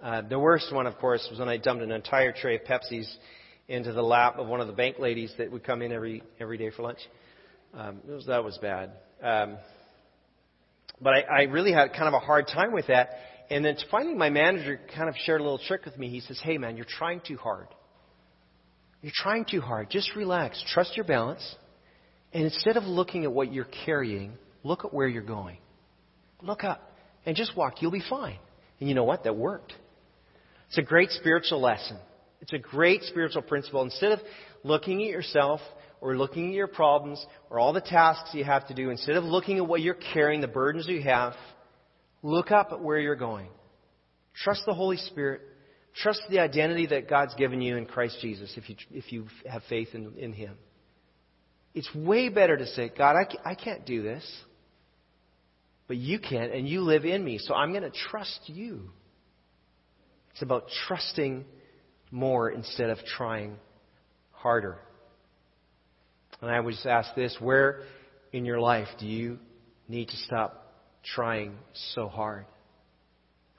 Uh, 0.01 0.21
the 0.21 0.37
worst 0.37 0.73
one, 0.73 0.85
of 0.87 0.97
course, 0.97 1.25
was 1.29 1.39
when 1.39 1.47
I 1.47 1.57
dumped 1.57 1.83
an 1.83 1.91
entire 1.91 2.33
tray 2.33 2.55
of 2.55 2.63
Pepsis 2.63 3.11
into 3.67 3.91
the 3.93 4.01
lap 4.01 4.37
of 4.37 4.47
one 4.47 4.61
of 4.61 4.67
the 4.67 4.73
bank 4.73 4.99
ladies 4.99 5.33
that 5.37 5.51
would 5.51 5.63
come 5.63 5.81
in 5.81 5.91
every 5.91 6.23
every 6.39 6.57
day 6.57 6.69
for 6.69 6.83
lunch. 6.83 6.99
Um, 7.73 7.99
was, 8.07 8.25
that 8.27 8.43
was 8.43 8.57
bad. 8.61 8.91
Um, 9.21 9.57
but 11.01 11.13
I, 11.13 11.21
I 11.21 11.41
really 11.43 11.71
had 11.71 11.91
kind 11.91 12.07
of 12.07 12.13
a 12.13 12.19
hard 12.19 12.47
time 12.47 12.71
with 12.71 12.87
that. 12.87 13.09
And 13.49 13.63
then 13.63 13.75
finally, 13.91 14.15
my 14.15 14.29
manager 14.29 14.79
kind 14.95 15.09
of 15.09 15.15
shared 15.25 15.41
a 15.41 15.43
little 15.43 15.59
trick 15.59 15.85
with 15.85 15.97
me. 15.97 16.09
He 16.09 16.21
says, 16.21 16.39
"Hey, 16.43 16.57
man, 16.57 16.77
you're 16.77 16.85
trying 16.87 17.21
too 17.25 17.37
hard. 17.37 17.67
You're 19.01 19.11
trying 19.13 19.45
too 19.45 19.61
hard. 19.61 19.89
Just 19.89 20.15
relax. 20.15 20.63
Trust 20.73 20.95
your 20.95 21.05
balance. 21.05 21.55
And 22.33 22.43
instead 22.43 22.77
of 22.77 22.83
looking 22.83 23.23
at 23.23 23.31
what 23.31 23.53
you're 23.53 23.67
carrying, 23.85 24.33
look 24.63 24.83
at 24.83 24.93
where 24.93 25.07
you're 25.07 25.21
going. 25.21 25.57
Look 26.41 26.63
up 26.63 26.91
and 27.25 27.35
just 27.35 27.55
walk. 27.55 27.81
You'll 27.81 27.91
be 27.91 28.03
fine." 28.09 28.37
And 28.79 28.89
you 28.89 28.95
know 28.95 29.03
what? 29.03 29.23
That 29.23 29.35
worked. 29.35 29.73
It's 30.67 30.77
a 30.77 30.81
great 30.81 31.11
spiritual 31.11 31.61
lesson. 31.61 31.97
It's 32.45 32.53
a 32.53 32.59
great 32.59 33.01
spiritual 33.01 33.41
principle. 33.41 33.81
Instead 33.81 34.11
of 34.11 34.19
looking 34.63 35.01
at 35.01 35.09
yourself 35.09 35.61
or 35.99 36.15
looking 36.15 36.49
at 36.49 36.53
your 36.53 36.67
problems 36.67 37.25
or 37.49 37.59
all 37.59 37.73
the 37.73 37.81
tasks 37.81 38.35
you 38.35 38.43
have 38.43 38.67
to 38.67 38.75
do, 38.75 38.91
instead 38.91 39.15
of 39.15 39.23
looking 39.23 39.57
at 39.57 39.67
what 39.67 39.81
you're 39.81 39.97
carrying, 40.13 40.41
the 40.41 40.47
burdens 40.47 40.87
you 40.87 41.01
have, 41.01 41.33
look 42.21 42.51
up 42.51 42.67
at 42.71 42.79
where 42.79 42.99
you're 42.99 43.15
going. 43.15 43.47
Trust 44.43 44.61
the 44.67 44.75
Holy 44.75 44.97
Spirit. 44.97 45.41
Trust 45.95 46.21
the 46.29 46.37
identity 46.37 46.85
that 46.85 47.09
God's 47.09 47.33
given 47.33 47.61
you 47.61 47.77
in 47.77 47.87
Christ 47.87 48.19
Jesus 48.21 48.53
if 48.55 48.69
you, 48.69 48.75
if 48.91 49.11
you 49.11 49.25
have 49.49 49.63
faith 49.67 49.87
in, 49.93 50.13
in 50.15 50.31
Him. 50.31 50.55
It's 51.73 51.89
way 51.95 52.29
better 52.29 52.57
to 52.57 52.67
say, 52.67 52.91
God, 52.95 53.15
I, 53.15 53.49
I 53.49 53.55
can't 53.55 53.87
do 53.87 54.03
this. 54.03 54.23
But 55.87 55.97
you 55.97 56.19
can, 56.19 56.51
and 56.51 56.69
you 56.69 56.81
live 56.81 57.05
in 57.05 57.25
me, 57.25 57.39
so 57.39 57.55
I'm 57.55 57.71
going 57.71 57.81
to 57.81 57.97
trust 58.11 58.41
you. 58.45 58.91
It's 60.33 60.43
about 60.43 60.67
trusting 60.87 61.45
more 62.11 62.49
instead 62.49 62.89
of 62.89 62.97
trying 63.17 63.57
harder. 64.31 64.77
And 66.41 66.51
I 66.51 66.59
would 66.59 66.75
ask 66.85 67.13
this 67.15 67.35
where 67.39 67.81
in 68.31 68.45
your 68.45 68.59
life 68.59 68.87
do 68.99 69.05
you 69.05 69.39
need 69.87 70.09
to 70.09 70.17
stop 70.17 70.73
trying 71.15 71.53
so 71.93 72.07
hard? 72.07 72.45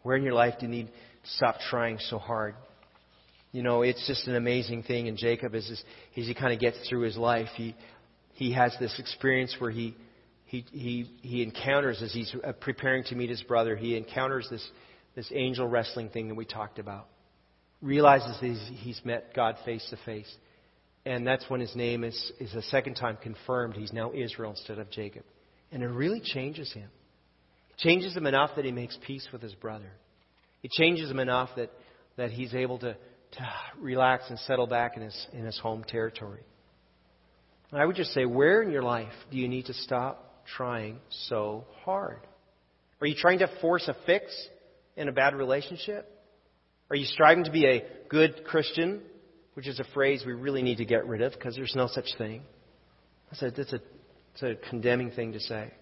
Where 0.03 0.17
in 0.17 0.23
your 0.23 0.35
life 0.35 0.55
do 0.61 0.67
you 0.67 0.73
need 0.73 0.87
to 0.87 1.31
stop 1.37 1.57
trying 1.71 1.99
so 2.11 2.19
hard? 2.19 2.55
You 3.53 3.63
know, 3.63 3.83
it's 3.83 4.07
just 4.07 4.27
an 4.29 4.37
amazing 4.37 4.83
thing. 4.83 5.09
And 5.09 5.17
Jacob, 5.17 5.55
as, 5.55 5.69
as 5.71 5.83
he 6.27 6.35
kind 6.35 6.53
of 6.53 6.61
gets 6.61 6.77
through 6.89 7.01
his 7.03 7.17
life, 7.17 7.49
he, 7.55 7.75
he 8.35 8.53
has 8.53 8.77
this 8.79 8.95
experience 8.99 9.57
where 9.59 9.71
he, 9.71 9.97
he, 10.45 10.65
he, 10.71 11.11
he 11.23 11.43
encounters, 11.43 12.03
as 12.03 12.13
he's 12.13 12.35
uh, 12.47 12.53
preparing 12.53 13.03
to 13.05 13.15
meet 13.15 13.31
his 13.31 13.43
brother, 13.43 13.75
he 13.75 13.97
encounters 13.97 14.47
this, 14.51 14.69
this 15.15 15.31
angel 15.35 15.67
wrestling 15.67 16.11
thing 16.11 16.29
that 16.29 16.35
we 16.35 16.45
talked 16.45 16.79
about 16.79 17.09
realizes 17.83 18.37
he's, 18.41 18.71
he's 18.81 19.01
met 19.05 19.35
God 19.35 19.57
face 19.65 19.87
to 19.91 19.97
face. 20.05 20.33
And 21.05 21.27
that's 21.27 21.45
when 21.49 21.61
his 21.61 21.75
name 21.77 22.03
is, 22.03 22.33
is 22.41 22.53
a 22.55 22.63
second 22.63 22.95
time 22.95 23.17
confirmed. 23.23 23.75
He's 23.75 23.93
now 23.93 24.13
Israel 24.13 24.51
instead 24.51 24.79
of 24.79 24.91
Jacob. 24.91 25.25
And 25.71 25.83
it 25.83 25.89
really 25.89 26.21
changes 26.21 26.73
him. 26.73 26.89
It 27.71 27.79
changes 27.79 28.17
him 28.17 28.27
enough 28.27 28.51
that 28.57 28.65
he 28.65 28.73
makes 28.73 28.99
peace 29.07 29.29
with 29.33 29.43
his 29.43 29.55
brother. 29.55 29.91
It 30.63 30.73
changes 30.73 31.11
him 31.11 31.21
enough 31.21 31.51
that, 31.57 31.71
that 32.17 32.31
he's 32.31 32.55
able 32.55 32.79
to, 32.81 32.95
to 32.95 33.49
relax 33.79 34.25
and 34.31 34.39
settle 34.41 34.67
back 34.67 34.97
in 34.97 35.03
his, 35.03 35.27
in 35.33 35.45
his 35.45 35.59
home 35.59 35.85
territory. 35.87 36.43
And 37.71 37.81
I 37.81 37.85
would 37.85 37.97
just 37.97 38.13
say, 38.13 38.25
where 38.25 38.63
in 38.63 38.71
your 38.71 38.83
life 38.83 39.13
do 39.31 39.37
you 39.37 39.49
need 39.49 39.67
to 39.67 39.75
stop 39.75 40.45
trying 40.57 40.99
so 41.29 41.65
hard? 41.85 42.21
Are 43.01 43.07
you 43.07 43.15
trying 43.17 43.41
to 43.41 43.51
force 43.61 43.87
a 43.89 43.97
fix 44.07 44.33
in 44.97 45.09
a 45.09 45.13
bad 45.13 45.35
relationship? 45.35 46.11
Are 46.91 46.97
you 46.97 47.05
striving 47.05 47.45
to 47.45 47.51
be 47.51 47.67
a 47.67 47.83
good 48.09 48.45
Christian, 48.45 49.01
which 49.55 49.67
is 49.67 49.81
a 49.81 49.85
phrase 49.95 50.23
we 50.25 50.33
really 50.33 50.63
need 50.63 50.79
to 50.79 50.85
get 50.85 51.07
rid 51.07 51.21
of 51.21 51.33
because 51.33 51.57
there's 51.57 51.75
no 51.75 51.89
such 51.89 52.07
thing? 52.17 52.43
That's 53.31 53.43
a, 53.43 53.51
that's 53.51 53.73
a, 53.73 53.81
that's 54.33 54.43
a 54.43 54.69
condemning 54.71 55.11
thing 55.11 55.33
to 55.33 55.41
say. 55.41 55.73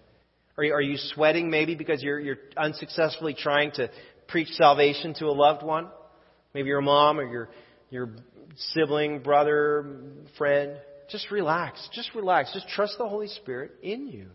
Are 0.57 0.63
you, 0.63 0.73
are 0.73 0.81
you 0.81 0.97
sweating 0.97 1.49
maybe 1.49 1.75
because 1.75 2.01
you're, 2.01 2.19
you're 2.19 2.37
unsuccessfully 2.57 3.35
trying 3.37 3.71
to 3.73 3.89
preach 4.27 4.47
salvation 4.49 5.13
to 5.15 5.25
a 5.25 5.31
loved 5.33 5.63
one? 5.63 5.89
Maybe 6.53 6.69
your 6.69 6.81
mom 6.81 7.19
or 7.19 7.29
your, 7.29 7.49
your 7.89 8.09
sibling, 8.73 9.19
brother, 9.19 10.01
friend. 10.37 10.77
Just 11.09 11.29
relax. 11.29 11.87
Just 11.93 12.15
relax. 12.15 12.53
Just 12.53 12.67
trust 12.69 12.97
the 12.97 13.07
Holy 13.07 13.27
Spirit 13.27 13.71
in 13.83 14.07
you. 14.07 14.29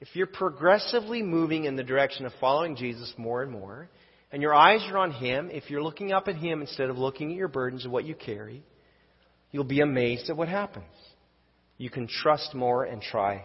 If 0.00 0.08
you're 0.14 0.26
progressively 0.26 1.22
moving 1.22 1.66
in 1.66 1.76
the 1.76 1.84
direction 1.84 2.26
of 2.26 2.32
following 2.40 2.74
Jesus 2.74 3.12
more 3.16 3.42
and 3.42 3.52
more, 3.52 3.88
and 4.32 4.40
your 4.40 4.54
eyes 4.54 4.82
are 4.90 4.96
on 4.96 5.12
Him, 5.12 5.50
if 5.52 5.70
you're 5.70 5.82
looking 5.82 6.12
up 6.12 6.26
at 6.26 6.36
Him 6.36 6.62
instead 6.62 6.88
of 6.88 6.96
looking 6.96 7.30
at 7.30 7.36
your 7.36 7.48
burdens 7.48 7.84
and 7.84 7.92
what 7.92 8.04
you 8.04 8.14
carry, 8.14 8.62
you'll 9.50 9.64
be 9.64 9.80
amazed 9.80 10.30
at 10.30 10.36
what 10.36 10.48
happens. 10.48 10.86
You 11.76 11.90
can 11.90 12.08
trust 12.08 12.54
more 12.54 12.84
and 12.84 13.02
try 13.02 13.44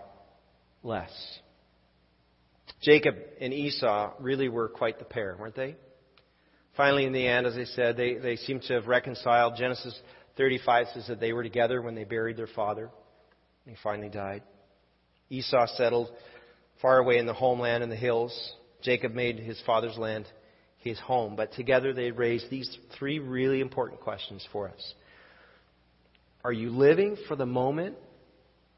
less. 0.84 1.12
Jacob 2.82 3.16
and 3.42 3.54
Esau 3.54 4.14
really 4.20 4.48
were 4.48 4.70
quite 4.70 5.00
the 5.00 5.06
pair, 5.06 5.36
weren't 5.38 5.56
they? 5.56 5.76
Finally, 6.78 7.06
in 7.06 7.14
the 7.14 7.28
end, 7.28 7.46
as 7.46 7.58
I 7.58 7.66
said, 7.66 7.98
they, 7.98 8.16
they 8.16 8.36
seem 8.36 8.60
to 8.62 8.74
have 8.74 8.88
reconciled. 8.88 9.56
Genesis 9.58 10.00
35 10.38 10.88
says 10.94 11.08
that 11.08 11.20
they 11.20 11.34
were 11.34 11.44
together 11.44 11.82
when 11.82 11.96
they 11.96 12.04
buried 12.04 12.38
their 12.38 12.48
father. 12.48 12.90
He 13.66 13.76
finally 13.84 14.10
died. 14.10 14.44
Esau 15.30 15.66
settled 15.76 16.10
far 16.82 17.00
away 17.00 17.18
in 17.18 17.26
the 17.26 17.34
homeland 17.34 17.84
in 17.84 17.90
the 17.90 17.96
hills. 17.96 18.54
Jacob 18.84 19.14
made 19.14 19.40
his 19.40 19.62
father's 19.66 19.98
land 19.98 20.26
his 20.80 21.00
home. 21.00 21.36
But 21.36 21.54
together 21.54 21.94
they 21.94 22.12
raised 22.12 22.50
these 22.50 22.78
three 22.98 23.20
really 23.20 23.62
important 23.62 24.02
questions 24.02 24.46
for 24.52 24.70
us. 24.70 24.94
Are 26.44 26.54
you 26.54 26.70
living 26.70 27.18
for 27.28 27.36
the 27.36 27.46
moment 27.46 27.96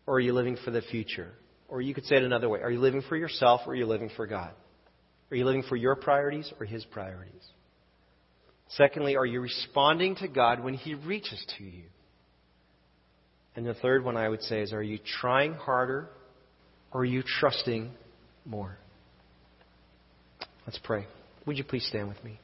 or 0.08 0.16
are 0.16 0.20
you 0.20 0.34
living 0.34 0.58
for 0.64 0.72
the 0.72 0.82
future? 0.82 1.32
Or 1.68 1.82
you 1.82 1.94
could 1.94 2.06
say 2.06 2.16
it 2.16 2.24
another 2.24 2.50
way. 2.50 2.62
Are 2.62 2.72
you 2.72 2.80
living 2.80 3.04
for 3.08 3.16
yourself 3.16 3.62
or 3.66 3.72
are 3.72 3.76
you 3.76 3.86
living 3.86 4.10
for 4.16 4.26
God? 4.26 4.52
Are 5.32 5.36
you 5.36 5.46
living 5.46 5.64
for 5.70 5.76
your 5.76 5.96
priorities 5.96 6.52
or 6.60 6.66
His 6.66 6.84
priorities? 6.86 7.46
Secondly, 8.70 9.16
are 9.16 9.26
you 9.26 9.42
responding 9.42 10.16
to 10.16 10.28
God 10.28 10.64
when 10.64 10.74
He 10.74 10.96
reaches 10.96 11.44
to 11.58 11.64
you? 11.64 11.84
And 13.56 13.66
the 13.66 13.74
third 13.76 14.04
one 14.04 14.16
I 14.18 14.30
would 14.30 14.42
say 14.44 14.62
is, 14.62 14.74
are 14.74 14.82
you 14.82 15.00
trying 15.20 15.54
harder 15.54 16.10
or 16.92 17.02
are 17.02 17.06
you 17.06 17.24
trusting 17.24 17.92
more? 18.46 18.78
Let's 20.66 20.80
pray. 20.84 21.06
Would 21.46 21.58
you 21.58 21.64
please 21.64 21.86
stand 21.88 22.08
with 22.08 22.24
me? 22.24 22.40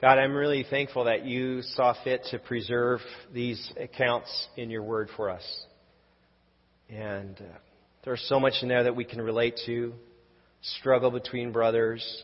God, 0.00 0.18
I'm 0.18 0.34
really 0.34 0.66
thankful 0.68 1.04
that 1.04 1.24
you 1.24 1.62
saw 1.62 1.94
fit 2.04 2.22
to 2.30 2.38
preserve 2.38 3.00
these 3.32 3.72
accounts 3.80 4.48
in 4.56 4.68
your 4.68 4.82
word 4.82 5.08
for 5.16 5.30
us. 5.30 5.66
And 6.90 7.34
uh, 7.40 7.58
there's 8.04 8.22
so 8.28 8.38
much 8.38 8.54
in 8.60 8.68
there 8.68 8.84
that 8.84 8.94
we 8.94 9.04
can 9.04 9.22
relate 9.22 9.58
to 9.64 9.94
struggle 10.60 11.10
between 11.10 11.50
brothers, 11.50 12.22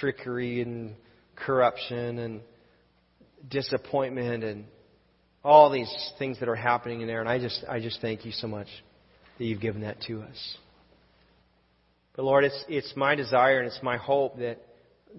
trickery 0.00 0.60
and 0.62 0.94
corruption 1.36 2.18
and 2.18 2.40
disappointment 3.48 4.42
and 4.42 4.64
all 5.46 5.70
these 5.70 6.12
things 6.18 6.40
that 6.40 6.48
are 6.48 6.56
happening 6.56 7.02
in 7.02 7.06
there. 7.06 7.20
And 7.20 7.28
I 7.28 7.38
just, 7.38 7.64
I 7.68 7.78
just 7.80 8.00
thank 8.00 8.24
you 8.24 8.32
so 8.32 8.48
much 8.48 8.66
that 9.38 9.44
you've 9.44 9.60
given 9.60 9.82
that 9.82 10.00
to 10.02 10.22
us. 10.22 10.56
But 12.16 12.24
Lord, 12.24 12.44
it's, 12.44 12.64
it's 12.68 12.92
my 12.96 13.14
desire 13.14 13.60
and 13.60 13.68
it's 13.68 13.82
my 13.82 13.96
hope 13.96 14.38
that 14.38 14.58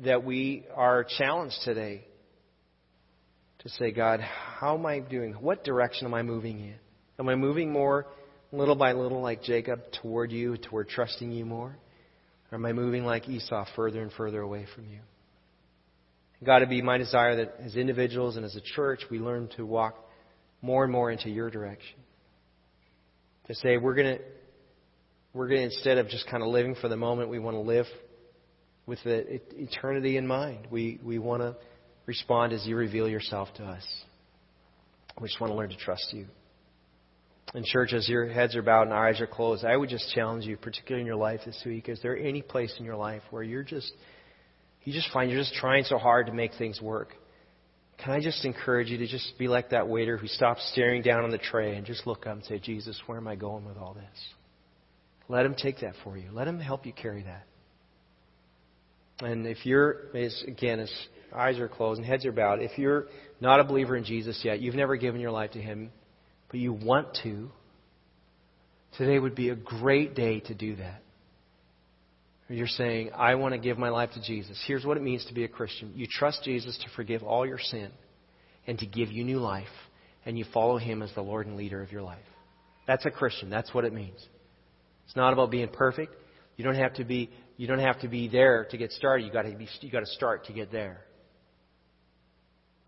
that 0.03 0.23
we 0.23 0.65
are 0.75 1.05
challenged 1.17 1.55
today 1.63 2.03
to 3.59 3.69
say, 3.69 3.91
God, 3.91 4.19
how 4.19 4.77
am 4.77 4.85
I 4.85 4.99
doing? 4.99 5.33
What 5.33 5.63
direction 5.63 6.05
am 6.05 6.13
I 6.13 6.21
moving 6.21 6.59
in? 6.59 6.75
Am 7.17 7.27
I 7.29 7.35
moving 7.35 7.71
more 7.71 8.05
little 8.51 8.75
by 8.75 8.91
little 8.91 9.21
like 9.21 9.41
Jacob 9.43 9.79
toward 10.01 10.31
you, 10.31 10.57
toward 10.57 10.89
trusting 10.89 11.31
you 11.31 11.45
more? 11.45 11.75
Or 12.51 12.55
am 12.57 12.65
I 12.65 12.73
moving 12.73 13.05
like 13.05 13.27
Esau 13.27 13.65
further 13.75 14.01
and 14.01 14.11
further 14.11 14.41
away 14.41 14.67
from 14.75 14.85
you? 14.89 14.99
God, 16.43 16.59
to 16.59 16.67
be 16.67 16.83
my 16.83 16.97
desire 16.97 17.37
that 17.37 17.55
as 17.63 17.75
individuals 17.75 18.35
and 18.35 18.45
as 18.45 18.55
a 18.55 18.61
church, 18.61 19.01
we 19.09 19.17
learn 19.17 19.49
to 19.57 19.65
walk 19.65 19.95
more 20.61 20.83
and 20.83 20.91
more 20.91 21.11
into 21.11 21.29
your 21.29 21.49
direction. 21.49 21.97
To 23.47 23.55
say 23.55 23.77
we're 23.77 23.95
going 23.95 24.17
to, 24.17 24.23
we're 25.33 25.47
to, 25.47 25.55
instead 25.55 25.97
of 25.97 26.09
just 26.09 26.27
kind 26.29 26.43
of 26.43 26.49
living 26.49 26.75
for 26.75 26.87
the 26.87 26.97
moment, 26.97 27.29
we 27.29 27.39
want 27.39 27.55
to 27.55 27.61
live 27.61 27.85
with 28.85 28.99
the 29.03 29.39
eternity 29.55 30.17
in 30.17 30.25
mind. 30.25 30.67
We, 30.71 30.99
we 31.03 31.19
want 31.19 31.41
to 31.41 31.55
respond 32.05 32.53
as 32.53 32.65
you 32.65 32.75
reveal 32.75 33.07
yourself 33.07 33.49
to 33.57 33.63
us. 33.63 33.85
We 35.19 35.27
just 35.27 35.39
want 35.39 35.51
to 35.51 35.57
learn 35.57 35.69
to 35.69 35.77
trust 35.77 36.13
you. 36.13 36.25
In 37.53 37.63
church, 37.65 37.93
as 37.93 38.09
your 38.09 38.27
heads 38.27 38.55
are 38.55 38.61
bowed 38.61 38.83
and 38.83 38.93
our 38.93 39.07
eyes 39.07 39.21
are 39.21 39.27
closed, 39.27 39.63
I 39.63 39.75
would 39.75 39.89
just 39.89 40.13
challenge 40.13 40.45
you, 40.45 40.57
particularly 40.57 41.01
in 41.01 41.07
your 41.07 41.15
life 41.15 41.41
this 41.45 41.61
week, 41.65 41.87
is 41.87 42.01
there 42.01 42.17
any 42.17 42.41
place 42.41 42.73
in 42.77 42.85
your 42.85 42.97
life 42.97 43.21
where 43.29 43.43
you're 43.43 43.63
just, 43.63 43.91
you 44.83 44.93
just 44.93 45.11
find 45.11 45.31
you're 45.31 45.39
just 45.39 45.53
trying 45.53 45.85
so 45.85 45.97
hard 45.97 46.27
to 46.27 46.33
make 46.33 46.51
things 46.57 46.81
work? 46.81 47.13
Can 48.03 48.13
I 48.13 48.19
just 48.19 48.45
encourage 48.45 48.89
you 48.89 48.97
to 48.99 49.07
just 49.07 49.37
be 49.39 49.47
like 49.47 49.71
that 49.71 49.87
waiter 49.87 50.17
who 50.17 50.27
stops 50.27 50.67
staring 50.71 51.01
down 51.01 51.23
on 51.23 51.31
the 51.31 51.39
tray 51.39 51.75
and 51.75 51.85
just 51.85 52.05
look 52.05 52.27
up 52.27 52.33
and 52.33 52.45
say, 52.45 52.59
Jesus, 52.59 52.99
where 53.07 53.17
am 53.17 53.27
I 53.27 53.35
going 53.35 53.65
with 53.65 53.77
all 53.77 53.93
this? 53.93 54.27
Let 55.27 55.45
him 55.45 55.55
take 55.55 55.79
that 55.81 55.93
for 56.03 56.17
you. 56.17 56.29
Let 56.31 56.47
him 56.47 56.59
help 56.59 56.85
you 56.85 56.93
carry 56.93 57.23
that. 57.23 57.45
And 59.19 59.47
if 59.47 59.65
you're, 59.65 60.11
again, 60.47 60.79
as 60.79 60.91
eyes 61.35 61.59
are 61.59 61.67
closed 61.67 61.97
and 61.99 62.07
heads 62.07 62.25
are 62.25 62.31
bowed, 62.31 62.61
if 62.61 62.77
you're 62.77 63.07
not 63.41 63.59
a 63.59 63.63
believer 63.63 63.97
in 63.97 64.03
Jesus 64.03 64.39
yet, 64.43 64.61
you've 64.61 64.75
never 64.75 64.95
given 64.95 65.19
your 65.19 65.31
life 65.31 65.51
to 65.51 65.59
Him, 65.59 65.89
but 66.49 66.59
you 66.59 66.71
want 66.71 67.17
to, 67.23 67.49
today 68.97 69.17
would 69.17 69.35
be 69.35 69.49
a 69.49 69.55
great 69.55 70.13
day 70.15 70.39
to 70.41 70.53
do 70.53 70.75
that. 70.75 71.01
You're 72.49 72.67
saying, 72.67 73.11
I 73.13 73.35
want 73.35 73.53
to 73.53 73.59
give 73.59 73.77
my 73.77 73.89
life 73.89 74.11
to 74.13 74.21
Jesus. 74.21 74.61
Here's 74.65 74.85
what 74.85 74.95
it 74.95 75.03
means 75.03 75.25
to 75.25 75.33
be 75.33 75.43
a 75.43 75.49
Christian. 75.49 75.91
You 75.95 76.07
trust 76.09 76.43
Jesus 76.43 76.77
to 76.77 76.89
forgive 76.95 77.21
all 77.21 77.45
your 77.45 77.59
sin 77.59 77.91
and 78.65 78.79
to 78.79 78.85
give 78.85 79.11
you 79.11 79.25
new 79.25 79.39
life, 79.39 79.67
and 80.25 80.37
you 80.37 80.45
follow 80.53 80.77
Him 80.77 81.01
as 81.01 81.13
the 81.13 81.21
Lord 81.21 81.47
and 81.47 81.57
leader 81.57 81.81
of 81.81 81.91
your 81.91 82.03
life. 82.03 82.19
That's 82.87 83.05
a 83.05 83.11
Christian. 83.11 83.49
That's 83.49 83.73
what 83.73 83.83
it 83.83 83.93
means. 83.93 84.25
It's 85.05 85.15
not 85.15 85.33
about 85.33 85.51
being 85.51 85.67
perfect. 85.67 86.15
You 86.55 86.63
don't 86.63 86.75
have 86.75 86.93
to 86.95 87.03
be 87.03 87.29
you 87.57 87.65
don't 87.65 87.79
have 87.79 87.99
to 88.01 88.07
be 88.07 88.27
there 88.27 88.67
to 88.69 88.77
get 88.77 88.91
started. 88.91 89.25
You 89.25 89.31
got 89.31 89.41
to 89.41 89.51
be, 89.51 89.67
you 89.81 89.91
got 89.91 90.01
to 90.01 90.05
start 90.05 90.45
to 90.45 90.53
get 90.53 90.71
there. 90.71 91.01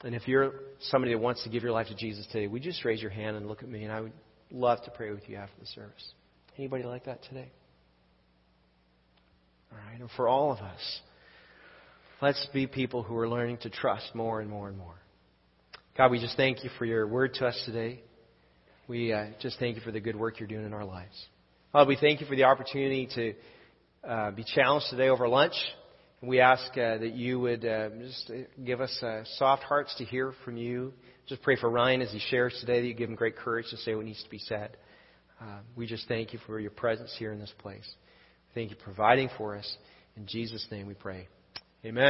And 0.03 0.15
if 0.15 0.27
you're 0.27 0.53
somebody 0.79 1.13
that 1.13 1.19
wants 1.19 1.43
to 1.43 1.49
give 1.49 1.63
your 1.63 1.71
life 1.71 1.87
to 1.87 1.95
Jesus 1.95 2.25
today, 2.27 2.47
would 2.47 2.63
you 2.63 2.71
just 2.71 2.85
raise 2.85 3.01
your 3.01 3.11
hand 3.11 3.35
and 3.35 3.47
look 3.47 3.63
at 3.63 3.69
me? 3.69 3.83
And 3.83 3.91
I 3.91 4.01
would 4.01 4.13
love 4.51 4.81
to 4.85 4.91
pray 4.91 5.11
with 5.11 5.27
you 5.27 5.35
after 5.35 5.59
the 5.59 5.65
service. 5.65 6.13
Anybody 6.57 6.83
like 6.83 7.05
that 7.05 7.23
today? 7.23 7.51
All 9.71 9.77
right. 9.77 9.99
And 9.99 10.09
for 10.15 10.27
all 10.27 10.51
of 10.51 10.59
us, 10.59 10.99
let's 12.21 12.45
be 12.53 12.67
people 12.67 13.03
who 13.03 13.15
are 13.17 13.29
learning 13.29 13.57
to 13.59 13.69
trust 13.69 14.13
more 14.15 14.41
and 14.41 14.49
more 14.49 14.67
and 14.67 14.77
more. 14.77 14.95
God, 15.97 16.11
we 16.11 16.19
just 16.19 16.37
thank 16.37 16.63
you 16.63 16.69
for 16.77 16.85
your 16.85 17.07
word 17.07 17.33
to 17.35 17.47
us 17.47 17.61
today. 17.65 18.01
We 18.87 19.13
uh, 19.13 19.27
just 19.41 19.59
thank 19.59 19.75
you 19.75 19.81
for 19.81 19.91
the 19.91 19.99
good 19.99 20.15
work 20.15 20.39
you're 20.39 20.47
doing 20.47 20.65
in 20.65 20.73
our 20.73 20.85
lives. 20.85 21.13
God, 21.73 21.87
we 21.87 21.97
thank 21.99 22.21
you 22.21 22.25
for 22.25 22.35
the 22.35 22.45
opportunity 22.45 23.07
to 23.15 24.09
uh, 24.09 24.31
be 24.31 24.43
challenged 24.43 24.87
today 24.89 25.09
over 25.09 25.27
lunch. 25.27 25.53
We 26.21 26.39
ask 26.39 26.65
uh, 26.71 26.97
that 26.97 27.13
you 27.13 27.39
would 27.39 27.63
uh, 27.63 27.89
just 27.99 28.31
give 28.65 28.81
us 28.81 28.97
uh, 29.03 29.21
soft 29.37 29.63
hearts 29.63 29.93
to 29.99 30.05
hear 30.05 30.33
from 30.43 30.57
you. 30.57 30.93
Just 31.27 31.43
pray 31.43 31.55
for 31.55 31.69
Ryan 31.69 32.01
as 32.01 32.11
he 32.11 32.19
shares 32.19 32.57
today 32.59 32.81
that 32.81 32.87
you 32.87 32.93
give 32.93 33.09
him 33.09 33.15
great 33.15 33.35
courage 33.35 33.67
to 33.69 33.77
say 33.77 33.93
what 33.93 34.05
needs 34.05 34.23
to 34.23 34.29
be 34.29 34.39
said. 34.39 34.77
Uh, 35.39 35.59
we 35.75 35.85
just 35.85 36.07
thank 36.07 36.33
you 36.33 36.39
for 36.47 36.59
your 36.59 36.71
presence 36.71 37.15
here 37.19 37.31
in 37.31 37.39
this 37.39 37.53
place. 37.59 37.87
Thank 38.53 38.71
you 38.71 38.75
for 38.77 38.83
providing 38.83 39.29
for 39.37 39.55
us. 39.55 39.77
In 40.15 40.25
Jesus' 40.25 40.67
name 40.71 40.87
we 40.87 40.95
pray. 40.95 41.27
Amen. 41.85 42.07